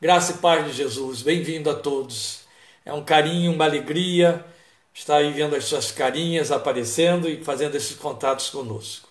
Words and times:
Graça 0.00 0.30
e 0.30 0.34
paz 0.36 0.64
de 0.64 0.74
Jesus, 0.74 1.22
bem-vindo 1.22 1.68
a 1.68 1.74
todos. 1.74 2.42
É 2.86 2.92
um 2.92 3.02
carinho, 3.02 3.52
uma 3.52 3.64
alegria 3.64 4.44
estar 4.94 5.16
aí 5.16 5.32
vendo 5.32 5.56
as 5.56 5.64
suas 5.64 5.90
carinhas 5.90 6.52
aparecendo 6.52 7.28
e 7.28 7.42
fazendo 7.42 7.74
esses 7.74 7.96
contatos 7.96 8.48
conosco. 8.48 9.08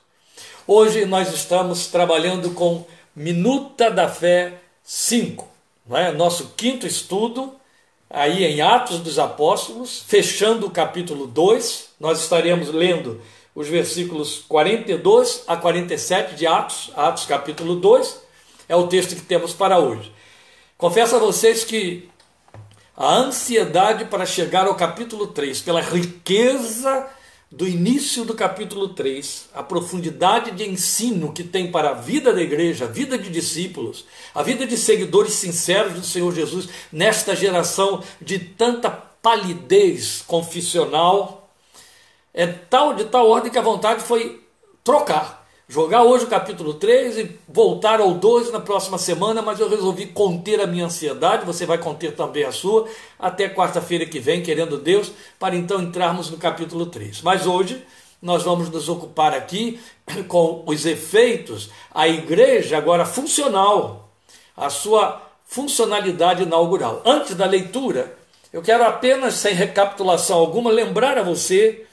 Hoje 0.66 1.06
nós 1.06 1.34
estamos 1.34 1.88
trabalhando 1.88 2.52
com 2.52 2.86
Minuta 3.14 3.92
da 3.92 4.08
Fé 4.08 4.62
5, 4.82 5.46
não 5.86 5.98
é? 5.98 6.14
nosso 6.14 6.54
quinto 6.56 6.88
estudo, 6.88 7.54
aí 8.10 8.46
em 8.46 8.62
Atos 8.62 9.02
dos 9.02 9.20
Apóstolos, 9.20 10.06
fechando 10.08 10.68
o 10.68 10.72
capítulo 10.72 11.28
2. 11.28 11.90
Nós 12.00 12.22
estaremos 12.22 12.70
lendo 12.70 13.22
os 13.54 13.68
versículos 13.68 14.46
42 14.48 15.44
a 15.48 15.58
47 15.58 16.36
de 16.36 16.48
Atos, 16.48 16.92
Atos 16.96 17.26
capítulo 17.26 17.76
2, 17.76 18.22
é 18.70 18.76
o 18.78 18.88
texto 18.88 19.18
que 19.18 19.22
temos 19.22 19.52
para 19.52 19.80
hoje. 19.80 20.16
Confesso 20.78 21.16
a 21.16 21.20
vocês 21.20 21.64
que 21.64 22.08
a 22.96 23.16
ansiedade 23.16 24.06
para 24.06 24.28
chegar 24.28 24.68
ao 24.68 24.76
capítulo 24.76 25.26
3, 25.26 25.60
pela 25.62 25.82
riqueza 25.82 27.08
do 27.52 27.68
início 27.68 28.24
do 28.24 28.36
capítulo 28.36 28.90
3, 28.90 29.50
a 29.56 29.64
profundidade 29.64 30.52
de 30.52 30.70
ensino 30.70 31.34
que 31.34 31.44
tem 31.44 31.72
para 31.72 31.90
a 31.90 31.94
vida 31.94 32.32
da 32.32 32.44
igreja, 32.44 32.86
a 32.86 32.88
vida 32.88 33.18
de 33.18 33.28
discípulos, 33.28 34.06
a 34.36 34.44
vida 34.44 34.68
de 34.68 34.78
seguidores 34.78 35.34
sinceros 35.34 35.94
do 35.94 36.04
Senhor 36.04 36.32
Jesus, 36.32 36.70
nesta 36.92 37.36
geração 37.36 38.04
de 38.22 38.38
tanta 38.38 38.92
palidez 38.92 40.24
confissional, 40.28 41.50
é 42.32 42.46
tal 42.46 42.94
de 42.94 43.06
tal 43.06 43.28
ordem 43.28 43.52
que 43.52 43.58
a 43.58 43.64
vontade 43.64 44.04
foi 44.04 44.44
trocar 44.84 45.37
jogar 45.68 46.04
hoje 46.04 46.26
o 46.26 46.30
capítulo 46.30 46.76
3 46.76 47.18
e 47.18 47.40
voltar 47.48 48.00
ao 48.00 48.14
12 48.14 48.52
na 48.52 48.60
próxima 48.60 48.98
semana, 48.98 49.42
mas 49.42 49.60
eu 49.60 49.70
resolvi 49.70 50.08
conter 50.08 50.62
a 50.62 50.68
minha 50.68 50.86
ansiedade, 50.86 51.46
você 51.46 51.66
vai 51.66 51.78
conter 51.78 52.16
também 52.16 52.44
a 52.46 52.52
sua, 52.52 52.88
até 53.20 53.50
quarta-feira 53.50 54.06
que 54.06 54.20
vem, 54.20 54.42
querendo 54.42 54.78
Deus, 54.78 55.12
para 55.38 55.56
então 55.56 55.82
entrarmos 55.82 56.30
no 56.30 56.38
capítulo 56.38 56.86
3. 56.86 57.22
Mas 57.22 57.46
hoje 57.46 57.84
nós 58.22 58.44
vamos 58.44 58.70
nos 58.70 58.88
ocupar 58.88 59.34
aqui 59.34 59.80
com 60.28 60.64
os 60.66 60.86
efeitos, 60.86 61.70
a 61.94 62.08
igreja 62.08 62.78
agora 62.78 63.06
funcional, 63.06 64.10
a 64.56 64.70
sua 64.70 65.22
funcionalidade 65.46 66.44
inaugural. 66.44 67.02
Antes 67.06 67.36
da 67.36 67.46
leitura, 67.46 68.18
eu 68.54 68.62
quero 68.62 68.86
apenas, 68.86 69.36
sem 69.36 69.54
recapitulação 69.54 70.38
alguma, 70.38 70.72
lembrar 70.72 71.18
a 71.18 71.24
você 71.24 71.86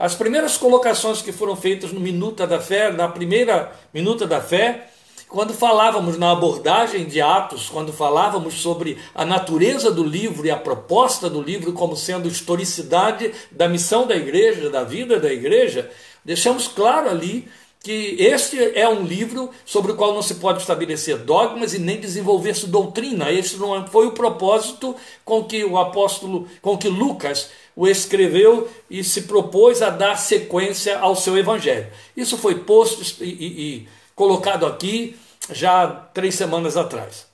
as 0.00 0.14
primeiras 0.14 0.56
colocações 0.56 1.20
que 1.20 1.30
foram 1.30 1.54
feitas 1.54 1.92
no 1.92 2.00
Minuta 2.00 2.46
da 2.46 2.58
Fé, 2.58 2.90
na 2.90 3.06
primeira 3.06 3.70
Minuta 3.92 4.26
da 4.26 4.40
Fé, 4.40 4.88
quando 5.28 5.52
falávamos 5.52 6.16
na 6.16 6.32
abordagem 6.32 7.04
de 7.04 7.20
Atos, 7.20 7.68
quando 7.68 7.92
falávamos 7.92 8.54
sobre 8.54 8.96
a 9.14 9.26
natureza 9.26 9.90
do 9.90 10.02
livro 10.02 10.46
e 10.46 10.50
a 10.50 10.56
proposta 10.56 11.28
do 11.28 11.42
livro 11.42 11.74
como 11.74 11.94
sendo 11.94 12.28
historicidade 12.28 13.30
da 13.50 13.68
missão 13.68 14.06
da 14.06 14.16
igreja, 14.16 14.70
da 14.70 14.84
vida 14.84 15.20
da 15.20 15.30
igreja, 15.30 15.90
deixamos 16.24 16.66
claro 16.66 17.10
ali 17.10 17.46
que 17.82 18.16
este 18.18 18.78
é 18.78 18.88
um 18.88 19.02
livro 19.02 19.50
sobre 19.66 19.92
o 19.92 19.96
qual 19.96 20.14
não 20.14 20.22
se 20.22 20.34
pode 20.36 20.60
estabelecer 20.60 21.18
dogmas 21.18 21.74
e 21.74 21.78
nem 21.78 22.00
desenvolver-se 22.00 22.66
doutrina. 22.66 23.30
Este 23.30 23.56
não 23.56 23.86
foi 23.86 24.06
o 24.06 24.12
propósito 24.12 24.96
com 25.24 25.44
que 25.44 25.64
o 25.64 25.78
apóstolo, 25.78 26.46
com 26.60 26.76
que 26.76 26.88
Lucas 26.88 27.50
o 27.74 27.86
escreveu 27.86 28.68
e 28.88 29.02
se 29.02 29.22
propôs 29.22 29.82
a 29.82 29.90
dar 29.90 30.16
sequência 30.16 30.98
ao 30.98 31.14
seu 31.16 31.36
evangelho. 31.38 31.86
Isso 32.16 32.36
foi 32.36 32.56
posto 32.56 33.22
e, 33.22 33.28
e, 33.28 33.46
e 33.46 33.88
colocado 34.14 34.66
aqui 34.66 35.16
já 35.52 35.86
três 36.12 36.34
semanas 36.34 36.76
atrás. 36.76 37.26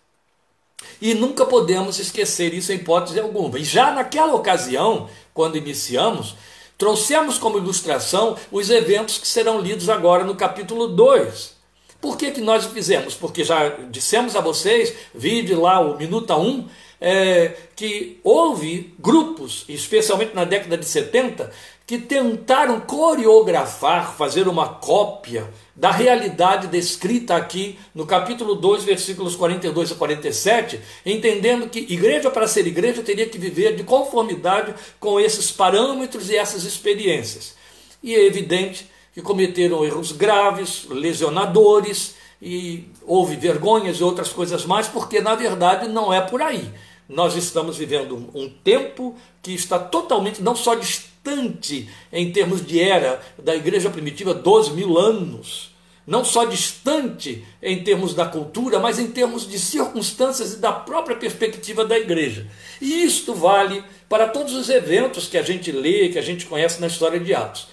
E 1.01 1.15
nunca 1.15 1.45
podemos 1.45 1.99
esquecer 1.99 2.55
isso 2.55 2.73
em 2.73 2.77
hipótese 2.77 3.21
alguma. 3.21 3.59
E 3.59 3.65
já 3.65 3.91
naquela 3.91 4.35
ocasião, 4.35 5.09
quando 5.35 5.57
iniciamos, 5.57 6.37
trouxemos 6.79 7.39
como 7.39 7.59
ilustração 7.59 8.37
os 8.51 8.71
eventos 8.71 9.19
que 9.19 9.27
serão 9.27 9.61
lidos 9.61 9.89
agora 9.89 10.25
no 10.25 10.35
capítulo 10.35 10.89
2. 10.89 11.57
Por 12.01 12.17
que, 12.17 12.31
que 12.31 12.41
nós 12.41 12.65
o 12.67 12.71
fizemos? 12.71 13.15
Porque 13.15 13.43
já 13.43 13.69
dissemos 13.91 14.37
a 14.37 14.41
vocês, 14.41 14.95
vide 15.15 15.55
lá 15.55 15.81
o 15.81 15.97
Minuta 15.97 16.37
1, 16.37 16.69
é, 17.01 17.55
que 17.75 18.21
houve 18.25 18.95
grupos, 18.99 19.65
especialmente 19.69 20.35
na 20.35 20.45
década 20.45 20.77
de 20.79 20.87
70, 20.87 21.51
que 21.87 21.99
tentaram 21.99 22.81
coreografar, 22.81 24.17
fazer 24.17 24.49
uma 24.49 24.69
cópia 24.69 25.49
da 25.75 25.91
realidade 25.91 26.67
descrita 26.67 27.37
aqui 27.37 27.79
no 27.95 28.05
capítulo 28.05 28.57
2, 28.57 28.83
versículos 28.83 29.37
42 29.37 29.93
a 29.93 29.95
47, 29.95 30.81
entendendo 31.05 31.69
que 31.69 31.79
igreja 31.81 32.31
para 32.31 32.49
ser 32.49 32.67
igreja 32.67 33.03
teria 33.03 33.29
que 33.29 33.39
viver 33.39 33.77
de 33.77 33.85
conformidade 33.85 34.75
com 34.99 35.21
esses 35.21 35.53
parâmetros 35.53 36.29
e 36.29 36.37
essas 36.37 36.65
experiências. 36.65 37.55
E 38.03 38.15
é 38.15 38.25
evidente 38.25 38.91
que 39.15 39.23
cometeram 39.23 39.85
erros 39.85 40.13
graves, 40.13 40.87
lesionadores, 40.91 42.15
e 42.41 42.89
houve 43.03 43.37
vergonhas 43.37 43.99
e 43.99 44.05
outras 44.05 44.29
coisas 44.31 44.65
mais, 44.65 44.89
porque 44.89 45.21
na 45.21 45.35
verdade 45.35 45.89
não 45.89 46.13
é 46.13 46.21
por 46.21 46.43
aí. 46.43 46.71
Nós 47.09 47.37
estamos 47.37 47.77
vivendo 47.77 48.31
um 48.35 48.49
tempo 48.49 49.15
que 49.43 49.53
está 49.53 49.79
totalmente, 49.79 50.43
não 50.43 50.57
só 50.57 50.75
distante 50.75 51.89
em 52.13 52.33
termos 52.33 52.65
de 52.65 52.81
era 52.81 53.21
da 53.39 53.55
igreja 53.55 53.91
primitiva, 53.91 54.35
12 54.35 54.73
mil 54.73 54.99
anos, 54.99 55.71
não 56.07 56.25
só 56.25 56.45
distante 56.45 57.45
em 57.63 57.83
termos 57.83 58.15
da 58.15 58.27
cultura, 58.27 58.79
mas 58.79 58.99
em 58.99 59.09
termos 59.09 59.49
de 59.49 59.59
circunstâncias 59.59 60.55
e 60.55 60.57
da 60.59 60.73
própria 60.73 61.17
perspectiva 61.17 61.85
da 61.85 61.99
igreja. 61.99 62.47
E 62.81 63.05
isto 63.05 63.35
vale 63.35 63.83
para 64.09 64.29
todos 64.29 64.55
os 64.55 64.69
eventos 64.69 65.27
que 65.27 65.39
a 65.39 65.43
gente 65.43 65.73
lê, 65.73 66.09
que 66.09 66.19
a 66.19 66.23
gente 66.23 66.47
conhece 66.47 66.81
na 66.81 66.87
história 66.87 67.19
de 67.19 67.35
Atos. 67.35 67.69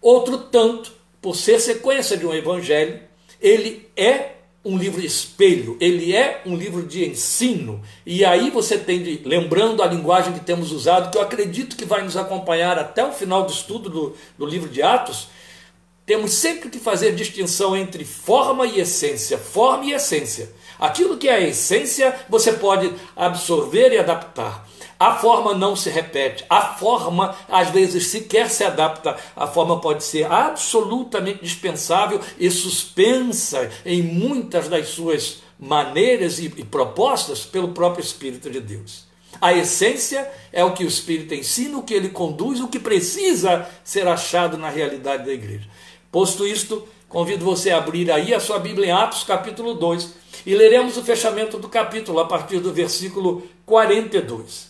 Outro 0.00 0.38
tanto, 0.38 0.92
por 1.20 1.36
ser 1.36 1.58
sequência 1.58 2.16
de 2.16 2.26
um 2.26 2.34
evangelho, 2.34 3.00
ele 3.40 3.88
é 3.96 4.32
um 4.64 4.76
livro 4.76 5.00
espelho, 5.00 5.76
ele 5.80 6.14
é 6.14 6.42
um 6.44 6.54
livro 6.54 6.82
de 6.82 7.08
ensino. 7.08 7.82
E 8.04 8.24
aí 8.24 8.50
você 8.50 8.76
tem 8.76 9.02
de, 9.02 9.22
lembrando 9.24 9.82
a 9.82 9.86
linguagem 9.86 10.34
que 10.34 10.40
temos 10.40 10.70
usado, 10.70 11.10
que 11.10 11.16
eu 11.16 11.22
acredito 11.22 11.76
que 11.76 11.84
vai 11.84 12.02
nos 12.02 12.16
acompanhar 12.16 12.78
até 12.78 13.04
o 13.04 13.12
final 13.12 13.44
do 13.44 13.52
estudo 13.52 13.88
do, 13.88 14.16
do 14.36 14.44
livro 14.44 14.68
de 14.68 14.82
Atos, 14.82 15.28
temos 16.04 16.32
sempre 16.32 16.68
que 16.68 16.78
fazer 16.78 17.14
distinção 17.14 17.76
entre 17.76 18.04
forma 18.04 18.66
e 18.66 18.80
essência, 18.80 19.38
forma 19.38 19.84
e 19.84 19.92
essência. 19.92 20.50
Aquilo 20.78 21.16
que 21.16 21.28
é 21.28 21.34
a 21.34 21.40
essência, 21.40 22.14
você 22.28 22.52
pode 22.52 22.92
absorver 23.14 23.92
e 23.92 23.98
adaptar. 23.98 24.68
A 25.00 25.14
forma 25.14 25.54
não 25.54 25.74
se 25.74 25.88
repete, 25.88 26.44
a 26.46 26.60
forma 26.74 27.34
às 27.48 27.70
vezes 27.70 28.08
sequer 28.08 28.50
se 28.50 28.62
adapta, 28.62 29.16
a 29.34 29.46
forma 29.46 29.80
pode 29.80 30.04
ser 30.04 30.30
absolutamente 30.30 31.42
dispensável 31.42 32.20
e 32.38 32.50
suspensa 32.50 33.70
em 33.86 34.02
muitas 34.02 34.68
das 34.68 34.90
suas 34.90 35.38
maneiras 35.58 36.38
e, 36.38 36.52
e 36.54 36.64
propostas 36.64 37.46
pelo 37.46 37.68
próprio 37.68 38.02
Espírito 38.02 38.50
de 38.50 38.60
Deus. 38.60 39.06
A 39.40 39.54
essência 39.54 40.30
é 40.52 40.62
o 40.62 40.74
que 40.74 40.84
o 40.84 40.88
Espírito 40.88 41.32
ensina, 41.32 41.78
o 41.78 41.82
que 41.82 41.94
ele 41.94 42.10
conduz, 42.10 42.60
o 42.60 42.68
que 42.68 42.78
precisa 42.78 43.66
ser 43.82 44.06
achado 44.06 44.58
na 44.58 44.68
realidade 44.68 45.24
da 45.24 45.32
igreja. 45.32 45.66
Posto 46.12 46.46
isto, 46.46 46.86
convido 47.08 47.42
você 47.42 47.70
a 47.70 47.78
abrir 47.78 48.10
aí 48.10 48.34
a 48.34 48.40
sua 48.40 48.58
Bíblia 48.58 48.88
em 48.88 48.92
Atos, 48.92 49.24
capítulo 49.24 49.72
2, 49.72 50.10
e 50.44 50.54
leremos 50.54 50.98
o 50.98 51.02
fechamento 51.02 51.56
do 51.56 51.70
capítulo 51.70 52.20
a 52.20 52.26
partir 52.26 52.58
do 52.60 52.70
versículo 52.70 53.48
42. 53.64 54.69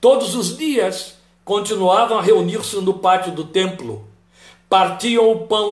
Todos 0.00 0.34
os 0.34 0.56
dias 0.56 1.14
continuavam 1.44 2.18
a 2.18 2.22
reunir-se 2.22 2.76
no 2.76 2.94
pátio 2.94 3.32
do 3.32 3.44
templo, 3.44 4.06
partiam 4.68 5.30
o 5.30 5.46
pão 5.46 5.70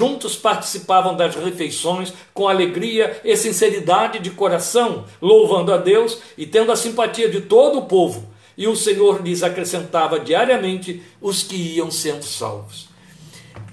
juntos 0.00 0.36
participavam 0.36 1.16
das 1.16 1.34
refeições 1.34 2.12
com 2.32 2.46
alegria 2.46 3.20
e 3.24 3.36
sinceridade 3.36 4.20
de 4.20 4.30
coração, 4.30 5.04
louvando 5.20 5.74
a 5.74 5.76
Deus 5.76 6.20
e 6.36 6.46
tendo 6.46 6.70
a 6.70 6.76
simpatia 6.76 7.28
de 7.28 7.40
todo 7.40 7.80
o 7.80 7.86
povo. 7.86 8.24
E 8.56 8.68
o 8.68 8.76
Senhor 8.76 9.20
lhes 9.20 9.42
acrescentava 9.42 10.20
diariamente 10.20 11.02
os 11.20 11.42
que 11.42 11.56
iam 11.56 11.90
sendo 11.90 12.22
salvos. 12.22 12.88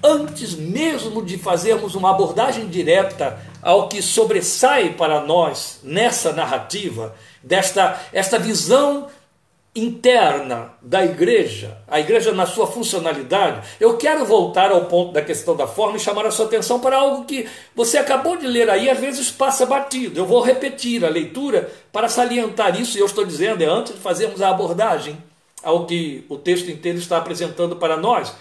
Antes 0.02 0.54
mesmo 0.54 1.24
de 1.24 1.38
fazermos 1.38 1.94
uma 1.94 2.10
abordagem 2.10 2.66
direta 2.66 3.40
ao 3.62 3.88
que 3.88 4.02
sobressai 4.02 4.94
para 4.94 5.20
nós 5.20 5.80
nessa 5.82 6.32
narrativa, 6.32 7.14
desta 7.46 8.00
esta 8.12 8.38
visão 8.38 9.08
interna 9.74 10.72
da 10.80 11.04
igreja, 11.04 11.76
a 11.86 12.00
igreja 12.00 12.32
na 12.32 12.46
sua 12.46 12.66
funcionalidade, 12.66 13.68
eu 13.78 13.98
quero 13.98 14.24
voltar 14.24 14.72
ao 14.72 14.86
ponto 14.86 15.12
da 15.12 15.20
questão 15.20 15.54
da 15.54 15.66
forma 15.66 15.98
e 15.98 16.00
chamar 16.00 16.24
a 16.24 16.30
sua 16.30 16.46
atenção 16.46 16.80
para 16.80 16.96
algo 16.96 17.26
que 17.26 17.46
você 17.74 17.98
acabou 17.98 18.38
de 18.38 18.46
ler 18.46 18.70
aí, 18.70 18.88
às 18.88 18.98
vezes 18.98 19.30
passa 19.30 19.66
batido. 19.66 20.18
Eu 20.18 20.24
vou 20.24 20.40
repetir 20.40 21.04
a 21.04 21.10
leitura 21.10 21.70
para 21.92 22.08
salientar 22.08 22.80
isso, 22.80 22.96
e 22.96 23.00
eu 23.00 23.06
estou 23.06 23.24
dizendo, 23.24 23.62
é 23.62 23.66
antes 23.66 23.94
de 23.94 24.00
fazermos 24.00 24.40
a 24.40 24.48
abordagem 24.48 25.18
ao 25.62 25.84
que 25.84 26.24
o 26.30 26.38
texto 26.38 26.70
inteiro 26.70 26.98
está 26.98 27.18
apresentando 27.18 27.76
para 27.76 27.98
nós. 27.98 28.32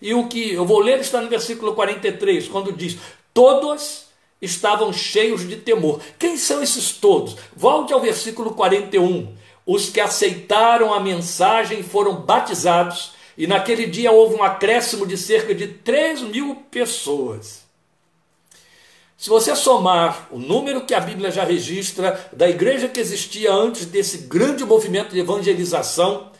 E 0.00 0.12
o 0.12 0.28
que 0.28 0.52
eu 0.52 0.66
vou 0.66 0.80
ler 0.80 0.98
está 0.98 1.22
no 1.22 1.28
versículo 1.30 1.72
43, 1.74 2.48
quando 2.48 2.70
diz: 2.70 2.98
Todos 3.32 4.01
estavam 4.42 4.92
cheios 4.92 5.48
de 5.48 5.56
temor. 5.56 6.00
Quem 6.18 6.36
são 6.36 6.62
esses 6.62 6.90
todos? 6.92 7.36
Volte 7.56 7.94
ao 7.94 8.00
versículo 8.00 8.52
41 8.52 9.40
os 9.66 9.88
que 9.88 10.00
aceitaram 10.00 10.92
a 10.92 11.00
mensagem 11.00 11.82
foram 11.82 12.16
batizados, 12.16 13.12
e 13.38 13.46
naquele 13.46 13.86
dia 13.86 14.12
houve 14.12 14.34
um 14.34 14.42
acréscimo 14.42 15.06
de 15.06 15.16
cerca 15.16 15.54
de 15.54 15.68
3 15.68 16.22
mil 16.22 16.56
pessoas. 16.70 17.62
Se 19.16 19.30
você 19.30 19.54
somar 19.54 20.28
o 20.32 20.38
número 20.38 20.84
que 20.84 20.92
a 20.92 21.00
Bíblia 21.00 21.30
já 21.30 21.44
registra 21.44 22.28
da 22.32 22.48
igreja 22.48 22.88
que 22.88 22.98
existia 22.98 23.52
antes 23.52 23.86
desse 23.86 24.18
grande 24.18 24.64
movimento 24.64 25.12
de 25.12 25.20
evangelização, 25.20 26.30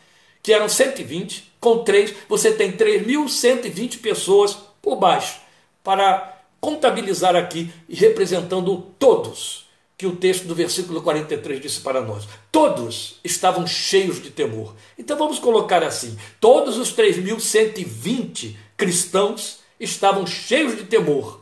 que 0.43 0.53
eram 0.53 0.69
120, 0.69 1.53
com 1.61 1.79
3, 1.85 2.13
você 2.29 2.51
tem 2.51 2.73
3.120 2.73 4.01
pessoas 4.01 4.59
por 4.83 4.97
baixo, 4.97 5.41
para 5.85 6.32
contabilizar 6.63 7.35
aqui 7.35 7.73
representando 7.91 8.87
todos 8.97 9.67
que 9.99 10.07
o 10.07 10.15
texto 10.15 10.45
do 10.45 10.55
versículo 10.55 11.03
43 11.03 11.61
disse 11.61 11.81
para 11.81 12.01
nós. 12.01 12.27
Todos 12.53 13.19
estavam 13.25 13.67
cheios 13.67 14.23
de 14.23 14.31
temor. 14.31 14.75
Então 14.97 15.19
vamos 15.19 15.41
colocar 15.41 15.83
assim: 15.83 16.17
todos 16.41 16.79
os 16.79 16.95
3.120 16.95 18.57
cristãos 18.77 19.59
estavam 19.79 20.25
cheios 20.25 20.77
de 20.77 20.85
temor. 20.85 21.41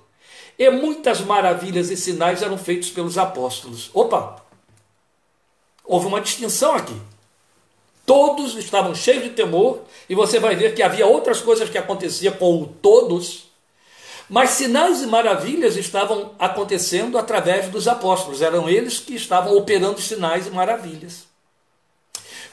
E 0.58 0.68
muitas 0.70 1.20
maravilhas 1.20 1.90
e 1.90 1.96
sinais 1.96 2.42
eram 2.42 2.56
feitos 2.56 2.90
pelos 2.90 3.18
apóstolos. 3.18 3.90
Opa! 3.92 4.42
Houve 5.84 6.06
uma 6.06 6.20
distinção 6.20 6.74
aqui. 6.74 6.96
Todos 8.06 8.56
estavam 8.56 8.94
cheios 8.94 9.22
de 9.22 9.30
temor, 9.30 9.82
e 10.08 10.14
você 10.14 10.38
vai 10.38 10.56
ver 10.56 10.74
que 10.74 10.82
havia 10.82 11.06
outras 11.06 11.40
coisas 11.40 11.68
que 11.68 11.78
aconteciam 11.78 12.34
com 12.34 12.62
o 12.62 12.66
todos 12.66 13.49
mas 14.30 14.50
sinais 14.50 15.02
e 15.02 15.06
maravilhas 15.08 15.76
estavam 15.76 16.36
acontecendo 16.38 17.18
através 17.18 17.68
dos 17.68 17.88
apóstolos, 17.88 18.40
eram 18.40 18.68
eles 18.68 19.00
que 19.00 19.16
estavam 19.16 19.56
operando 19.56 20.00
sinais 20.00 20.46
e 20.46 20.50
maravilhas. 20.50 21.26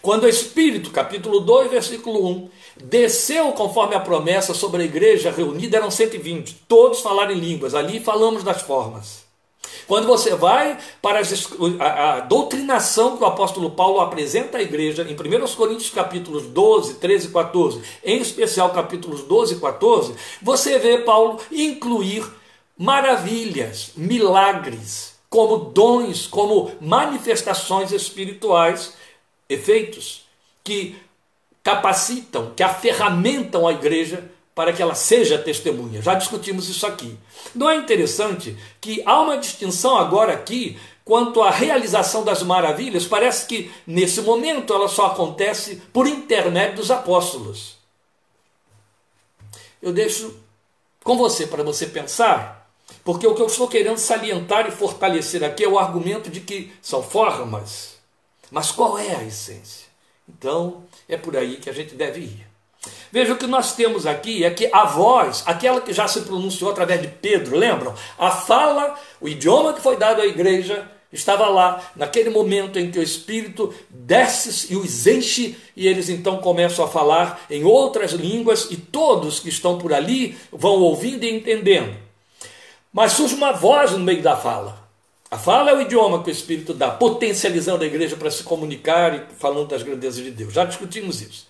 Quando 0.02 0.24
o 0.24 0.28
Espírito, 0.28 0.90
capítulo 0.90 1.40
2, 1.40 1.70
versículo 1.70 2.28
1, 2.28 2.50
desceu 2.84 3.52
conforme 3.52 3.94
a 3.94 4.00
promessa 4.00 4.56
sobre 4.56 4.82
a 4.82 4.86
igreja 4.86 5.30
reunida, 5.30 5.78
eram 5.78 5.92
120, 5.92 6.64
todos 6.68 7.02
falaram 7.02 7.32
em 7.32 7.40
línguas, 7.40 7.76
ali 7.76 8.00
falamos 8.00 8.44
das 8.44 8.64
formas. 8.64 9.27
Quando 9.88 10.08
você 10.08 10.36
vai 10.36 10.78
para 11.02 11.22
a, 11.80 12.14
a, 12.14 12.20
doutrinação 12.22 13.18
que 13.18 13.24
o 13.24 13.28
apóstolo 13.28 13.72
Paulo 13.72 14.00
apresenta 14.00 14.58
à 14.58 14.62
igreja, 14.62 15.04
em 15.04 15.14
1 15.14 15.56
Coríntios 15.56 15.90
capítulos 15.90 16.44
12, 16.44 16.96
13 16.96 17.28
e 17.28 17.32
14, 17.32 17.82
em 18.04 18.20
especial 18.20 18.72
capítulos 18.72 19.24
12 19.24 19.56
e 19.56 19.60
14, 19.60 20.16
você 20.42 20.78
vê 20.80 21.00
Paulo 21.00 21.40
incluir 21.52 22.26
maravilhas, 22.78 23.92
milagres, 23.96 25.16
como 25.30 25.58
dons, 25.58 26.28
como 26.28 26.72
manifestações 26.80 27.92
espirituais, 27.92 28.94
efeitos 29.50 30.26
que 30.64 30.96
capacitam, 31.64 32.54
que 32.56 32.64
aferramentam 32.64 33.68
a 33.68 33.74
igreja 33.74 34.32
para 34.58 34.74
que 34.74 34.82
ela 34.82 34.96
seja 34.96 35.38
testemunha. 35.38 36.02
Já 36.02 36.16
discutimos 36.16 36.68
isso 36.68 36.88
aqui. 36.88 37.16
Não 37.54 37.70
é 37.70 37.76
interessante 37.76 38.58
que 38.82 39.04
há 39.06 39.22
uma 39.22 39.38
distinção 39.38 39.96
agora 39.96 40.34
aqui 40.34 40.80
quanto 41.06 41.44
à 41.44 41.52
realização 41.52 42.24
das 42.24 42.42
maravilhas? 42.42 43.06
Parece 43.06 43.46
que 43.46 43.72
nesse 43.86 44.20
momento 44.22 44.74
ela 44.74 44.88
só 44.88 45.06
acontece 45.06 45.76
por 45.94 46.08
intermédio 46.08 46.78
dos 46.78 46.90
apóstolos. 46.90 47.78
Eu 49.80 49.94
deixo 49.94 50.36
com 51.04 51.16
você 51.16 51.46
para 51.46 51.62
você 51.62 51.86
pensar, 51.86 52.68
porque 53.04 53.28
o 53.28 53.36
que 53.36 53.42
eu 53.44 53.46
estou 53.46 53.68
querendo 53.68 54.00
salientar 54.00 54.68
e 54.68 54.72
fortalecer 54.72 55.44
aqui 55.44 55.66
é 55.66 55.70
o 55.70 55.78
argumento 55.78 56.32
de 56.32 56.40
que 56.40 56.74
são 56.82 57.04
formas, 57.04 58.00
mas 58.50 58.72
qual 58.72 58.98
é 58.98 59.18
a 59.18 59.24
essência? 59.24 59.86
Então, 60.28 60.84
é 61.08 61.16
por 61.16 61.38
aí 61.38 61.58
que 61.58 61.70
a 61.70 61.74
gente 61.74 61.94
deve 61.94 62.22
ir. 62.22 62.47
Veja 63.12 63.34
o 63.34 63.38
que 63.38 63.48
nós 63.48 63.74
temos 63.74 64.06
aqui 64.06 64.44
é 64.44 64.50
que 64.50 64.70
a 64.72 64.86
voz, 64.86 65.44
aquela 65.46 65.82
que 65.82 65.94
já 65.94 66.08
se 66.08 66.22
pronunciou 66.22 66.72
através 66.72 67.02
de 67.02 67.08
Pedro, 67.08 67.58
lembram? 67.58 67.94
A 68.18 68.32
fala, 68.32 68.96
o 69.22 69.28
idioma 69.28 69.74
que 69.74 69.82
foi 69.82 69.98
dado 69.98 70.22
à 70.22 70.26
igreja 70.26 70.90
estava 71.12 71.48
lá, 71.48 71.82
naquele 71.96 72.30
momento 72.30 72.78
em 72.78 72.92
que 72.92 73.00
o 73.00 73.04
Espírito 73.04 73.74
desce 73.90 74.74
e 74.74 74.76
os 74.76 75.08
enche, 75.08 75.58
e 75.76 75.88
eles 75.88 76.10
então 76.10 76.38
começam 76.38 76.84
a 76.84 76.88
falar 76.88 77.46
em 77.50 77.64
outras 77.64 78.12
línguas, 78.12 78.68
e 78.70 78.76
todos 78.76 79.40
que 79.40 79.50
estão 79.50 79.78
por 79.78 79.94
ali 79.94 80.38
vão 80.52 80.82
ouvindo 80.82 81.24
e 81.24 81.34
entendendo. 81.34 81.96
Mas 82.92 83.14
surge 83.14 83.36
uma 83.36 83.54
voz 83.54 83.92
no 83.92 84.00
meio 84.00 84.22
da 84.22 84.36
fala. 84.36 84.88
A 85.30 85.38
fala 85.38 85.72
é 85.72 85.76
o 85.76 85.82
idioma 85.82 86.24
que 86.24 86.30
o 86.30 86.32
Espírito 86.32 86.74
dá, 86.74 86.90
potencializando 86.90 87.84
a 87.84 87.88
igreja 87.88 88.16
para 88.16 88.32
se 88.32 88.44
comunicar 88.44 89.14
e 89.14 89.36
falando 89.38 89.68
das 89.68 89.84
grandezas 89.84 90.24
de 90.24 90.32
Deus. 90.32 90.54
Já 90.54 90.64
discutimos 90.64 91.22
isso. 91.22 91.47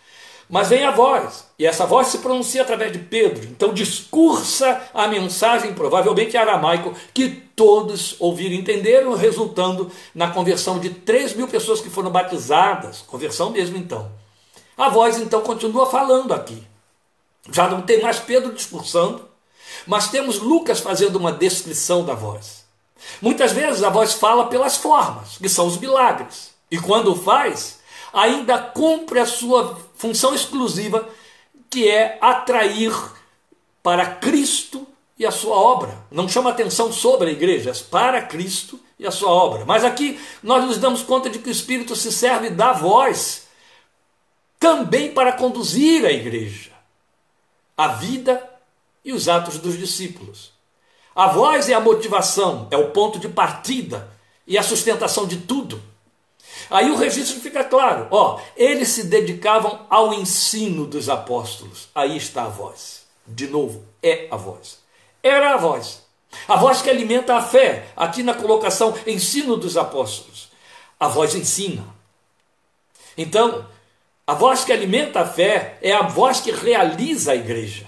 Mas 0.49 0.69
vem 0.69 0.85
a 0.85 0.91
voz, 0.91 1.45
e 1.59 1.65
essa 1.65 1.85
voz 1.85 2.07
se 2.07 2.19
pronuncia 2.19 2.61
através 2.61 2.93
de 2.93 2.99
Pedro. 2.99 3.43
Então 3.45 3.73
discursa 3.73 4.81
a 4.93 5.05
mensagem, 5.07 5.73
provavelmente 5.73 6.37
aramaico, 6.37 6.93
que 7.13 7.29
todos 7.53 8.15
ouviram 8.17 8.55
e 8.55 8.59
entenderam, 8.59 9.13
resultando 9.13 9.91
na 10.15 10.29
conversão 10.29 10.79
de 10.79 10.89
3 10.89 11.33
mil 11.33 11.49
pessoas 11.49 11.81
que 11.81 11.89
foram 11.89 12.09
batizadas. 12.09 13.01
Conversão 13.01 13.49
mesmo 13.49 13.75
então. 13.75 14.09
A 14.77 14.87
voz 14.87 15.17
então 15.17 15.41
continua 15.41 15.85
falando 15.85 16.33
aqui. 16.33 16.63
Já 17.51 17.67
não 17.67 17.81
tem 17.81 18.01
mais 18.01 18.19
Pedro 18.19 18.53
discursando, 18.53 19.27
mas 19.85 20.09
temos 20.09 20.39
Lucas 20.39 20.79
fazendo 20.79 21.17
uma 21.17 21.31
descrição 21.31 22.05
da 22.05 22.13
voz. 22.13 22.65
Muitas 23.21 23.51
vezes 23.51 23.83
a 23.83 23.89
voz 23.89 24.13
fala 24.13 24.47
pelas 24.47 24.77
formas, 24.77 25.37
que 25.37 25.49
são 25.49 25.67
os 25.67 25.77
milagres. 25.77 26.51
E 26.69 26.77
quando 26.77 27.15
faz, 27.15 27.79
ainda 28.13 28.57
cumpre 28.57 29.19
a 29.19 29.25
sua 29.25 29.77
função 29.97 30.33
exclusiva, 30.33 31.07
que 31.69 31.89
é 31.89 32.17
atrair 32.21 32.93
para 33.83 34.05
Cristo 34.05 34.87
e 35.17 35.25
a 35.25 35.31
sua 35.31 35.55
obra. 35.55 35.97
Não 36.11 36.29
chama 36.29 36.49
atenção 36.49 36.91
sobre 36.91 37.29
a 37.29 37.33
igreja, 37.33 37.71
é 37.71 37.73
para 37.89 38.21
Cristo 38.21 38.79
e 38.99 39.05
a 39.05 39.11
sua 39.11 39.31
obra. 39.31 39.65
Mas 39.65 39.83
aqui 39.83 40.19
nós 40.41 40.63
nos 40.63 40.77
damos 40.77 41.03
conta 41.03 41.29
de 41.29 41.39
que 41.39 41.49
o 41.49 41.51
Espírito 41.51 41.95
se 41.95 42.11
serve 42.11 42.49
da 42.49 42.71
voz 42.71 43.47
também 44.59 45.13
para 45.13 45.33
conduzir 45.33 46.05
a 46.05 46.11
igreja, 46.11 46.71
a 47.75 47.89
vida 47.89 48.43
e 49.03 49.13
os 49.13 49.27
atos 49.27 49.57
dos 49.57 49.77
discípulos. 49.77 50.51
A 51.15 51.27
voz 51.27 51.69
é 51.69 51.73
a 51.73 51.79
motivação, 51.79 52.67
é 52.69 52.77
o 52.77 52.91
ponto 52.91 53.19
de 53.19 53.27
partida 53.27 54.07
e 54.45 54.57
a 54.57 54.63
sustentação 54.63 55.25
de 55.25 55.37
tudo. 55.37 55.81
Aí 56.69 56.91
o 56.91 56.97
registro 56.97 57.39
fica 57.39 57.63
claro, 57.63 58.07
ó, 58.11 58.39
eles 58.55 58.89
se 58.89 59.03
dedicavam 59.03 59.85
ao 59.89 60.13
ensino 60.13 60.85
dos 60.85 61.09
apóstolos. 61.09 61.89
Aí 61.95 62.17
está 62.17 62.43
a 62.43 62.49
voz. 62.49 63.05
De 63.25 63.47
novo, 63.47 63.83
é 64.01 64.27
a 64.29 64.35
voz. 64.35 64.79
Era 65.23 65.53
a 65.53 65.57
voz. 65.57 66.03
A 66.47 66.55
voz 66.55 66.81
que 66.81 66.89
alimenta 66.89 67.35
a 67.35 67.41
fé, 67.41 67.87
aqui 67.95 68.21
na 68.23 68.33
colocação 68.33 68.93
ensino 69.05 69.55
dos 69.55 69.77
apóstolos. 69.77 70.49
A 70.99 71.07
voz 71.07 71.35
ensina. 71.35 71.85
Então, 73.17 73.65
a 74.25 74.33
voz 74.33 74.63
que 74.63 74.73
alimenta 74.73 75.21
a 75.21 75.25
fé 75.25 75.77
é 75.81 75.93
a 75.93 76.03
voz 76.03 76.39
que 76.41 76.51
realiza 76.51 77.31
a 77.31 77.35
igreja. 77.35 77.87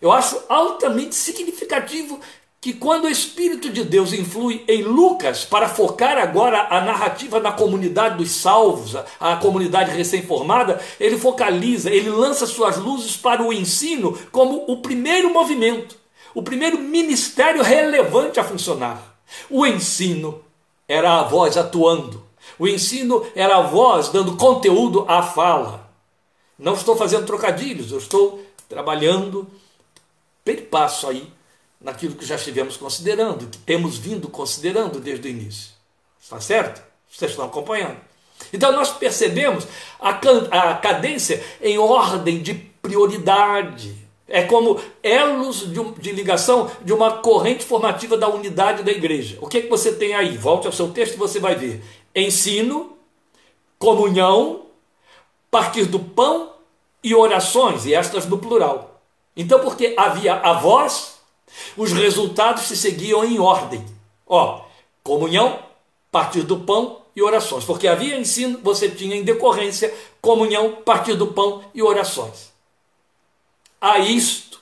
Eu 0.00 0.10
acho 0.10 0.42
altamente 0.48 1.14
significativo 1.14 2.20
que 2.60 2.74
quando 2.74 3.04
o 3.04 3.08
Espírito 3.10 3.70
de 3.70 3.82
Deus 3.82 4.12
influi 4.12 4.62
em 4.68 4.82
Lucas 4.82 5.46
para 5.46 5.68
focar 5.68 6.18
agora 6.18 6.66
a 6.68 6.82
narrativa 6.82 7.40
na 7.40 7.52
comunidade 7.52 8.18
dos 8.18 8.32
salvos, 8.32 8.94
a, 9.18 9.36
comunidade 9.36 9.90
recém-formada, 9.92 10.78
ele 11.00 11.18
focaliza, 11.18 11.90
ele 11.90 12.10
lança 12.10 12.46
suas 12.46 12.76
luzes 12.76 13.16
para 13.16 13.42
o 13.42 13.50
ensino 13.50 14.18
como 14.30 14.64
o 14.68 14.82
primeiro 14.82 15.32
movimento, 15.32 15.96
o 16.34 16.42
primeiro 16.42 16.78
ministério 16.78 17.62
relevante 17.62 18.38
a 18.38 18.44
funcionar. 18.44 19.18
O 19.48 19.64
ensino 19.64 20.44
era 20.86 21.18
a 21.18 21.22
voz 21.22 21.56
atuando, 21.56 22.22
o 22.58 22.68
ensino 22.68 23.24
era 23.34 23.56
a 23.56 23.62
voz 23.62 24.10
dando 24.10 24.36
conteúdo 24.36 25.06
à 25.08 25.22
fala. 25.22 25.88
Não 26.58 26.74
estou 26.74 26.94
fazendo 26.94 27.24
trocadilhos, 27.24 27.90
eu 27.90 27.98
estou 27.98 28.44
trabalhando 28.68 29.48
passo 30.70 31.08
aí 31.08 31.30
naquilo 31.80 32.14
que 32.14 32.24
já 32.24 32.36
estivemos 32.36 32.76
considerando, 32.76 33.46
que 33.46 33.58
temos 33.58 33.96
vindo 33.96 34.28
considerando 34.28 35.00
desde 35.00 35.28
o 35.28 35.30
início. 35.30 35.72
Está 36.20 36.40
certo? 36.40 36.82
Vocês 37.10 37.30
estão 37.30 37.46
acompanhando. 37.46 37.96
Então 38.52 38.72
nós 38.72 38.90
percebemos 38.90 39.66
a, 39.98 40.10
a 40.10 40.74
cadência 40.74 41.42
em 41.60 41.78
ordem 41.78 42.42
de 42.42 42.54
prioridade. 42.54 43.96
É 44.28 44.42
como 44.44 44.80
elos 45.02 45.72
de, 45.72 45.82
de, 45.98 46.12
ligação 46.12 46.70
de 46.84 46.92
uma 46.92 47.18
corrente 47.18 47.64
formativa 47.64 48.16
da 48.16 48.28
unidade 48.28 48.82
da 48.82 48.92
igreja. 48.92 49.38
O 49.40 49.48
que, 49.48 49.58
é 49.58 49.62
que 49.62 49.68
você 49.68 49.92
tem 49.92 50.14
aí? 50.14 50.36
Volte 50.36 50.66
ao 50.66 50.72
seu 50.72 50.90
texto 50.90 51.14
e 51.14 51.18
você 51.18 51.40
vai 51.40 51.56
ver. 51.56 51.82
Ensino, 52.14 52.96
comunhão, 53.78 54.66
partir 55.50 55.86
do 55.86 55.98
pão 55.98 56.52
e 57.02 57.14
orações, 57.14 57.86
e 57.86 57.94
estas 57.94 58.26
no 58.26 58.38
plural. 58.38 59.00
Então, 59.36 59.58
porque 59.60 59.94
havia 59.96 60.34
a 60.34 60.52
voz, 60.52 61.09
os 61.76 61.92
resultados 61.92 62.64
se 62.64 62.76
seguiam 62.76 63.24
em 63.24 63.38
ordem. 63.38 63.84
Ó, 64.26 64.62
comunhão, 65.02 65.58
partir 66.10 66.42
do 66.42 66.60
pão 66.60 67.00
e 67.14 67.22
orações. 67.22 67.64
Porque 67.64 67.88
havia 67.88 68.18
ensino, 68.18 68.58
você 68.62 68.88
tinha 68.88 69.16
em 69.16 69.24
decorrência 69.24 69.92
comunhão, 70.20 70.76
partir 70.84 71.14
do 71.14 71.28
pão 71.28 71.64
e 71.74 71.82
orações. 71.82 72.50
A 73.80 73.98
isto, 73.98 74.60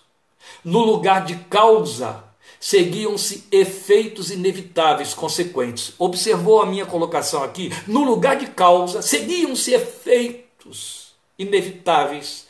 no 0.64 0.80
lugar 0.80 1.24
de 1.24 1.36
causa, 1.50 2.24
seguiam-se 2.60 3.44
efeitos 3.50 4.30
inevitáveis, 4.30 5.14
consequentes. 5.14 5.92
Observou 5.98 6.62
a 6.62 6.66
minha 6.66 6.86
colocação 6.86 7.42
aqui? 7.42 7.72
No 7.86 8.04
lugar 8.04 8.36
de 8.36 8.46
causa, 8.46 9.02
seguiam-se 9.02 9.72
efeitos 9.72 11.14
inevitáveis, 11.38 12.46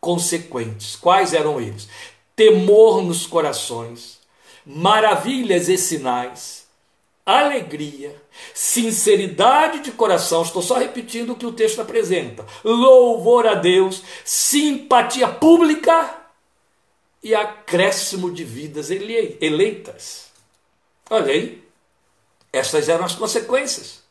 consequentes. 0.00 0.96
Quais 0.96 1.34
eram 1.34 1.60
eles? 1.60 1.88
Temor 2.38 3.02
nos 3.02 3.26
corações, 3.26 4.20
maravilhas 4.64 5.68
e 5.68 5.76
sinais, 5.76 6.68
alegria, 7.26 8.14
sinceridade 8.54 9.80
de 9.80 9.90
coração, 9.90 10.42
estou 10.42 10.62
só 10.62 10.76
repetindo 10.76 11.30
o 11.30 11.34
que 11.34 11.44
o 11.44 11.52
texto 11.52 11.80
apresenta, 11.80 12.46
louvor 12.62 13.44
a 13.44 13.54
Deus, 13.54 14.04
simpatia 14.24 15.26
pública 15.26 16.16
e 17.24 17.34
acréscimo 17.34 18.30
de 18.30 18.44
vidas 18.44 18.88
eleitas. 18.92 20.30
Olha 21.10 21.32
aí, 21.32 21.68
essas 22.52 22.88
eram 22.88 23.04
as 23.04 23.16
consequências, 23.16 24.04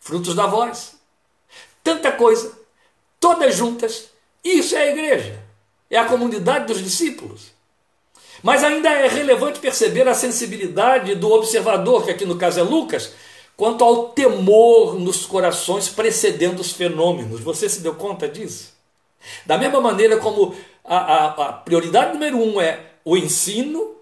frutos 0.00 0.34
da 0.34 0.46
voz. 0.46 0.96
Tanta 1.84 2.12
coisa, 2.12 2.58
todas 3.20 3.54
juntas, 3.54 4.08
isso 4.42 4.74
é 4.74 4.84
a 4.84 4.90
igreja, 4.90 5.44
é 5.90 5.98
a 5.98 6.06
comunidade 6.06 6.64
dos 6.64 6.82
discípulos. 6.82 7.57
Mas 8.42 8.62
ainda 8.62 8.88
é 8.88 9.08
relevante 9.08 9.58
perceber 9.58 10.06
a 10.08 10.14
sensibilidade 10.14 11.14
do 11.14 11.30
observador, 11.30 12.04
que 12.04 12.10
aqui 12.10 12.24
no 12.24 12.36
caso 12.36 12.60
é 12.60 12.62
Lucas, 12.62 13.12
quanto 13.56 13.82
ao 13.82 14.10
temor 14.10 14.98
nos 14.98 15.26
corações 15.26 15.88
precedendo 15.88 16.60
os 16.60 16.72
fenômenos. 16.72 17.40
Você 17.40 17.68
se 17.68 17.80
deu 17.80 17.94
conta 17.94 18.28
disso? 18.28 18.72
Da 19.44 19.58
mesma 19.58 19.80
maneira 19.80 20.18
como 20.18 20.54
a, 20.84 20.96
a, 20.96 21.26
a 21.48 21.52
prioridade 21.52 22.12
número 22.12 22.38
um 22.38 22.60
é 22.60 22.80
o 23.04 23.16
ensino, 23.16 23.96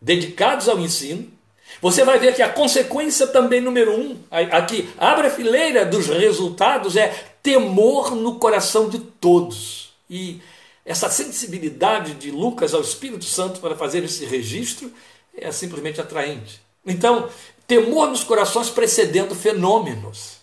dedicados 0.00 0.68
ao 0.68 0.78
ensino, 0.78 1.32
você 1.80 2.04
vai 2.04 2.18
ver 2.18 2.34
que 2.34 2.42
a 2.42 2.48
consequência 2.48 3.26
também 3.26 3.60
número 3.60 3.92
um, 3.92 4.18
aqui, 4.30 4.88
abre 4.98 5.26
a 5.26 5.30
fileira 5.30 5.84
dos 5.84 6.06
resultados, 6.06 6.96
é 6.96 7.08
temor 7.42 8.14
no 8.14 8.36
coração 8.36 8.88
de 8.88 8.98
todos. 8.98 9.92
E 10.08 10.40
essa 10.84 11.08
sensibilidade 11.08 12.14
de 12.14 12.30
Lucas 12.30 12.74
ao 12.74 12.82
Espírito 12.82 13.24
Santo 13.24 13.60
para 13.60 13.74
fazer 13.74 14.04
esse 14.04 14.24
registro 14.24 14.92
é 15.36 15.50
simplesmente 15.50 16.00
atraente. 16.00 16.60
Então, 16.84 17.28
temor 17.66 18.08
nos 18.08 18.22
corações 18.22 18.68
precedendo 18.68 19.34
fenômenos. 19.34 20.34